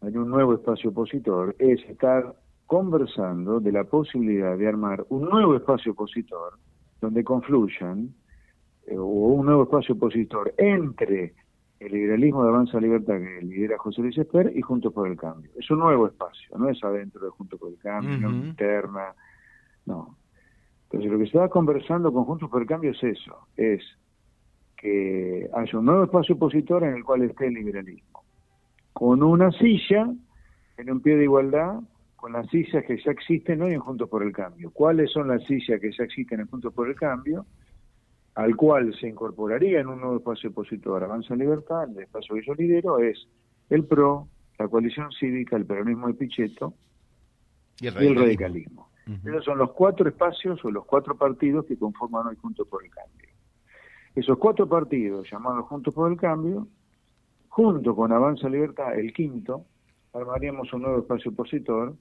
en 0.02 0.18
un 0.18 0.28
nuevo 0.28 0.54
espacio 0.54 0.90
opositor, 0.90 1.56
es 1.58 1.80
estar 1.88 2.34
conversando 2.66 3.60
de 3.60 3.72
la 3.72 3.84
posibilidad 3.84 4.58
de 4.58 4.68
armar 4.68 5.04
un 5.08 5.28
nuevo 5.28 5.56
espacio 5.56 5.92
opositor 5.92 6.58
donde 7.00 7.24
confluyan, 7.24 8.14
eh, 8.86 8.96
o 8.96 9.04
un 9.04 9.46
nuevo 9.46 9.64
espacio 9.64 9.94
opositor 9.94 10.52
entre 10.58 11.34
el 11.80 11.92
liberalismo 11.92 12.44
de 12.44 12.50
Avanza 12.50 12.78
Libertad 12.78 13.18
que 13.18 13.44
lidera 13.44 13.78
José 13.78 14.02
Luis 14.02 14.18
Esper 14.18 14.52
y 14.54 14.60
Juntos 14.60 14.92
por 14.92 15.08
el 15.08 15.16
Cambio. 15.16 15.50
Es 15.56 15.70
un 15.70 15.78
nuevo 15.78 16.06
espacio, 16.06 16.58
no 16.58 16.68
es 16.68 16.82
adentro 16.84 17.24
de 17.24 17.30
Juntos 17.30 17.58
por 17.58 17.70
el 17.70 17.78
Cambio, 17.78 18.18
no 18.18 18.30
interna, 18.30 19.14
no. 19.86 20.16
Entonces 20.92 21.10
lo 21.10 21.18
que 21.18 21.30
se 21.30 21.38
va 21.38 21.48
conversando 21.48 22.12
con 22.12 22.24
Juntos 22.24 22.50
por 22.50 22.60
el 22.60 22.68
Cambio 22.68 22.90
es 22.90 23.02
eso, 23.02 23.48
es 23.56 23.82
que 24.76 25.48
haya 25.54 25.78
un 25.78 25.86
nuevo 25.86 26.04
espacio 26.04 26.34
opositor 26.34 26.84
en 26.84 26.94
el 26.94 27.02
cual 27.02 27.22
esté 27.22 27.46
el 27.46 27.54
liberalismo, 27.54 28.22
con 28.92 29.22
una 29.22 29.50
silla 29.52 30.12
en 30.76 30.90
un 30.90 31.00
pie 31.00 31.16
de 31.16 31.24
igualdad 31.24 31.80
con 32.16 32.34
las 32.34 32.46
sillas 32.50 32.84
que 32.84 33.02
ya 33.02 33.10
existen 33.10 33.62
hoy 33.62 33.72
en 33.72 33.80
Juntos 33.80 34.08
por 34.08 34.22
el 34.22 34.32
Cambio. 34.32 34.70
¿Cuáles 34.70 35.10
son 35.10 35.28
las 35.28 35.42
sillas 35.44 35.80
que 35.80 35.90
ya 35.90 36.04
existen 36.04 36.40
en 36.40 36.46
Juntos 36.46 36.72
por 36.74 36.88
el 36.88 36.94
Cambio? 36.94 37.46
Al 38.34 38.54
cual 38.54 38.94
se 39.00 39.08
incorporaría 39.08 39.80
en 39.80 39.88
un 39.88 40.00
nuevo 40.00 40.18
espacio 40.18 40.50
opositor 40.50 41.02
Avanza 41.02 41.34
Libertad, 41.34 41.90
el 41.90 42.02
espacio 42.02 42.36
que 42.36 42.42
yo 42.46 42.54
lidero, 42.54 42.98
es 42.98 43.26
el 43.70 43.84
PRO, 43.86 44.28
la 44.58 44.68
coalición 44.68 45.10
cívica, 45.18 45.56
el 45.56 45.64
peronismo 45.64 46.08
de 46.08 46.14
Pichetto 46.14 46.74
y 47.80 47.86
el 47.88 48.14
radicalismo. 48.14 48.91
Esos 49.06 49.44
son 49.44 49.58
los 49.58 49.72
cuatro 49.72 50.08
espacios 50.08 50.64
o 50.64 50.70
los 50.70 50.84
cuatro 50.84 51.16
partidos 51.16 51.66
que 51.66 51.76
conforman 51.76 52.28
hoy 52.28 52.36
Juntos 52.36 52.68
por 52.68 52.84
el 52.84 52.90
Cambio. 52.90 53.28
Esos 54.14 54.38
cuatro 54.38 54.68
partidos, 54.68 55.28
llamados 55.30 55.66
Juntos 55.66 55.94
por 55.94 56.10
el 56.10 56.18
Cambio, 56.18 56.68
junto 57.48 57.96
con 57.96 58.12
Avanza 58.12 58.48
Libertad, 58.48 58.98
el 58.98 59.12
quinto, 59.12 59.64
armaríamos 60.12 60.72
un 60.72 60.82
nuevo 60.82 60.98
espacio 61.00 61.30
opositor, 61.30 61.94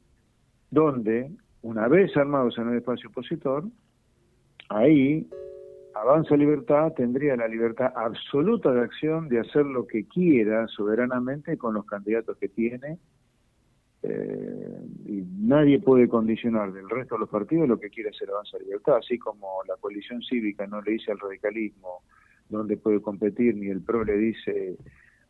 donde, 0.70 1.32
una 1.62 1.88
vez 1.88 2.16
armados 2.16 2.58
en 2.58 2.70
el 2.70 2.78
espacio 2.78 3.10
opositor, 3.10 3.66
ahí 4.70 5.28
Avanza 5.94 6.38
Libertad 6.38 6.94
tendría 6.94 7.36
la 7.36 7.48
libertad 7.48 7.92
absoluta 7.96 8.72
de 8.72 8.82
acción 8.82 9.28
de 9.28 9.40
hacer 9.40 9.66
lo 9.66 9.88
que 9.88 10.08
quiera 10.08 10.68
soberanamente 10.68 11.58
con 11.58 11.74
los 11.74 11.86
candidatos 11.86 12.38
que 12.38 12.48
tiene 12.48 12.98
eh, 14.04 14.82
y 15.06 15.24
nadie 15.40 15.80
puede 15.80 16.08
condicionar 16.08 16.74
del 16.74 16.90
resto 16.90 17.16
de 17.16 17.20
los 17.20 17.30
partidos 17.30 17.68
lo 17.68 17.80
que 17.80 17.90
quiere 17.90 18.10
hacer 18.10 18.30
Avanza 18.30 18.58
Libertad, 18.58 18.98
así 18.98 19.20
como 19.20 19.64
la 19.68 19.76
coalición 19.78 20.22
cívica 20.24 20.66
no 20.66 20.82
le 20.82 20.94
dice 20.94 21.12
al 21.12 21.20
radicalismo 21.20 22.02
dónde 22.50 22.78
puede 22.78 23.02
competir, 23.02 23.56
ni 23.56 23.68
el 23.68 23.82
PRO 23.82 24.04
le 24.04 24.18
dice 24.18 24.78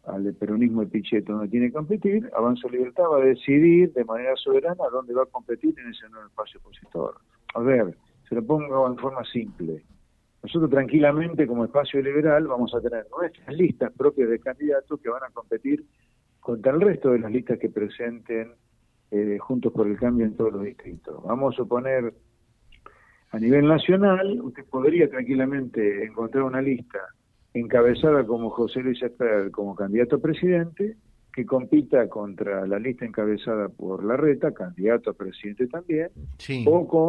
al 0.06 0.34
peronismo 0.34 0.82
de 0.82 0.88
Pichetto 0.88 1.34
donde 1.34 1.50
tiene 1.50 1.68
que 1.68 1.74
competir, 1.74 2.30
Avanza 2.36 2.68
Libertad 2.70 3.04
va 3.12 3.18
a 3.18 3.26
decidir 3.26 3.94
de 3.94 4.06
manera 4.06 4.36
soberana 4.36 4.84
dónde 4.92 5.14
va 5.14 5.24
a 5.24 5.28
competir 5.28 5.76
en 5.78 5.90
ese 5.90 6.10
nuevo 6.10 6.28
espacio 6.28 6.60
opositor. 6.60 7.16
A 7.54 7.60
ver, 7.60 7.96
se 8.28 8.36
lo 8.36 8.44
pongo 8.44 8.88
en 8.88 8.98
forma 8.98 9.24
simple. 9.26 9.84
Nosotros 10.42 10.72
tranquilamente 10.72 11.46
como 11.46 11.66
espacio 11.66 12.02
liberal 12.02 12.48
vamos 12.48 12.74
a 12.74 12.82
tener 12.82 13.06
nuestras 13.16 13.56
listas 13.56 13.92
propias 13.92 14.30
de 14.30 14.40
candidatos 14.40 15.00
que 15.00 15.10
van 15.10 15.24
a 15.24 15.30
competir 15.30 15.86
contra 16.42 16.74
el 16.74 16.82
resto 16.82 17.12
de 17.12 17.20
las 17.20 17.32
listas 17.32 17.58
que 17.58 17.70
presenten 17.70 18.52
eh, 19.12 19.38
Juntos 19.40 19.72
por 19.72 19.88
el 19.88 19.98
Cambio 19.98 20.26
en 20.26 20.36
todos 20.36 20.54
los 20.54 20.64
distritos. 20.64 21.24
Vamos 21.24 21.54
a 21.54 21.58
suponer, 21.58 22.14
a 23.30 23.40
nivel 23.40 23.68
nacional, 23.68 24.42
usted 24.42 24.66
podría 24.66 25.10
tranquilamente 25.10 26.04
encontrar 26.04 26.44
una 26.44 26.62
lista 26.62 27.00
encabezada 27.54 28.26
como 28.26 28.50
José 28.50 28.82
Luis 28.82 29.02
Esper 29.02 29.52
como 29.52 29.76
candidato 29.76 30.18
a 30.18 30.20
presidente, 30.20 30.98
que 31.34 31.46
compita 31.46 32.10
contra 32.10 32.66
la 32.68 32.80
lista 32.80 33.06
encabezada 33.06 33.70
por 33.70 34.04
Larreta, 34.04 34.54
candidato 34.54 35.12
a 35.12 35.14
presidente 35.14 35.68
también, 35.68 36.10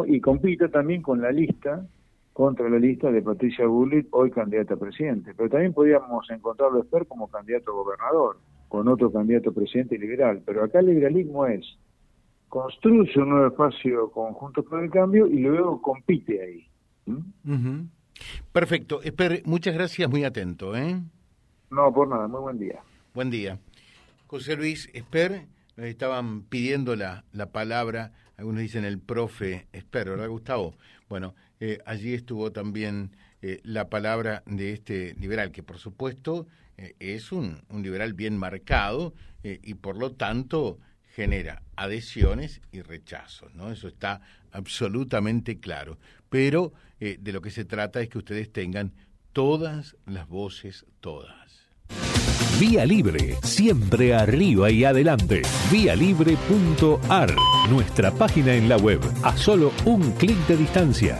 y 0.07 0.21
compita 0.21 0.69
también 0.69 1.01
con 1.01 1.21
la 1.21 1.31
lista 1.31 1.85
contra 2.31 2.67
la 2.67 2.79
lista 2.79 3.11
de 3.11 3.21
Patricia 3.21 3.67
Bullitt, 3.67 4.07
hoy 4.11 4.31
candidata 4.31 4.73
a 4.73 4.77
presidente. 4.77 5.33
Pero 5.35 5.49
también 5.49 5.73
podríamos 5.73 6.29
encontrarlo 6.31 6.81
Esper 6.81 7.05
como 7.05 7.27
candidato 7.27 7.71
a 7.71 7.75
gobernador, 7.75 8.37
con 8.73 8.87
otro 8.87 9.11
candidato 9.11 9.51
a 9.51 9.53
presidente 9.53 9.99
liberal. 9.99 10.41
Pero 10.43 10.63
acá 10.63 10.79
el 10.79 10.87
liberalismo 10.87 11.45
es, 11.45 11.63
construye 12.49 13.21
un 13.21 13.29
nuevo 13.29 13.45
espacio 13.45 14.09
conjunto 14.09 14.63
por 14.63 14.83
el 14.83 14.89
cambio 14.89 15.27
y 15.27 15.41
luego 15.41 15.79
compite 15.79 16.41
ahí. 16.41 16.67
Perfecto. 18.51 19.03
Esper, 19.03 19.43
muchas 19.45 19.75
gracias, 19.75 20.09
muy 20.09 20.23
atento. 20.23 20.75
¿eh? 20.75 20.99
No, 21.69 21.93
por 21.93 22.07
nada, 22.07 22.27
muy 22.27 22.41
buen 22.41 22.57
día. 22.57 22.79
Buen 23.13 23.29
día. 23.29 23.59
José 24.25 24.55
Luis 24.55 24.89
Esper, 24.95 25.45
estaban 25.77 26.41
pidiendo 26.41 26.95
la, 26.95 27.25
la 27.31 27.51
palabra, 27.51 28.11
algunos 28.37 28.61
dicen 28.61 28.85
el 28.85 28.97
profe 28.97 29.67
Esper, 29.71 30.09
¿verdad, 30.09 30.29
Gustavo? 30.29 30.73
Bueno, 31.09 31.35
eh, 31.59 31.77
allí 31.85 32.15
estuvo 32.15 32.51
también 32.51 33.11
eh, 33.43 33.59
la 33.63 33.89
palabra 33.89 34.41
de 34.47 34.73
este 34.73 35.13
liberal, 35.19 35.51
que 35.51 35.61
por 35.61 35.77
supuesto 35.77 36.47
eh, 36.77 36.95
es 36.99 37.31
un, 37.31 37.61
un, 37.69 37.83
liberal 37.83 38.13
bien 38.13 38.37
marcado 38.37 39.13
y 39.43 39.73
por 39.73 39.97
lo 39.97 40.13
tanto 40.13 40.79
genera 41.15 41.61
adhesiones 41.75 42.61
y 42.71 42.81
rechazos, 42.81 43.53
¿no? 43.55 43.73
Eso 43.73 43.89
está 43.89 44.21
absolutamente 44.53 45.59
claro. 45.59 45.99
Pero 46.29 46.71
de 46.97 47.33
lo 47.33 47.41
que 47.41 47.51
se 47.51 47.65
trata 47.65 47.99
es 47.99 48.07
que 48.07 48.19
ustedes 48.19 48.53
tengan 48.53 48.93
todas 49.33 49.97
las 50.05 50.29
voces, 50.29 50.85
todas. 51.01 51.67
Vía 52.59 52.85
Libre, 52.85 53.35
siempre 53.43 54.13
arriba 54.13 54.69
y 54.69 54.85
adelante. 54.85 55.41
Vialibre.ar, 55.71 57.35
nuestra 57.69 58.11
página 58.11 58.53
en 58.53 58.69
la 58.69 58.77
web, 58.77 59.01
a 59.23 59.35
solo 59.35 59.73
un 59.85 60.11
clic 60.13 60.37
de 60.47 60.57
distancia 60.57 61.19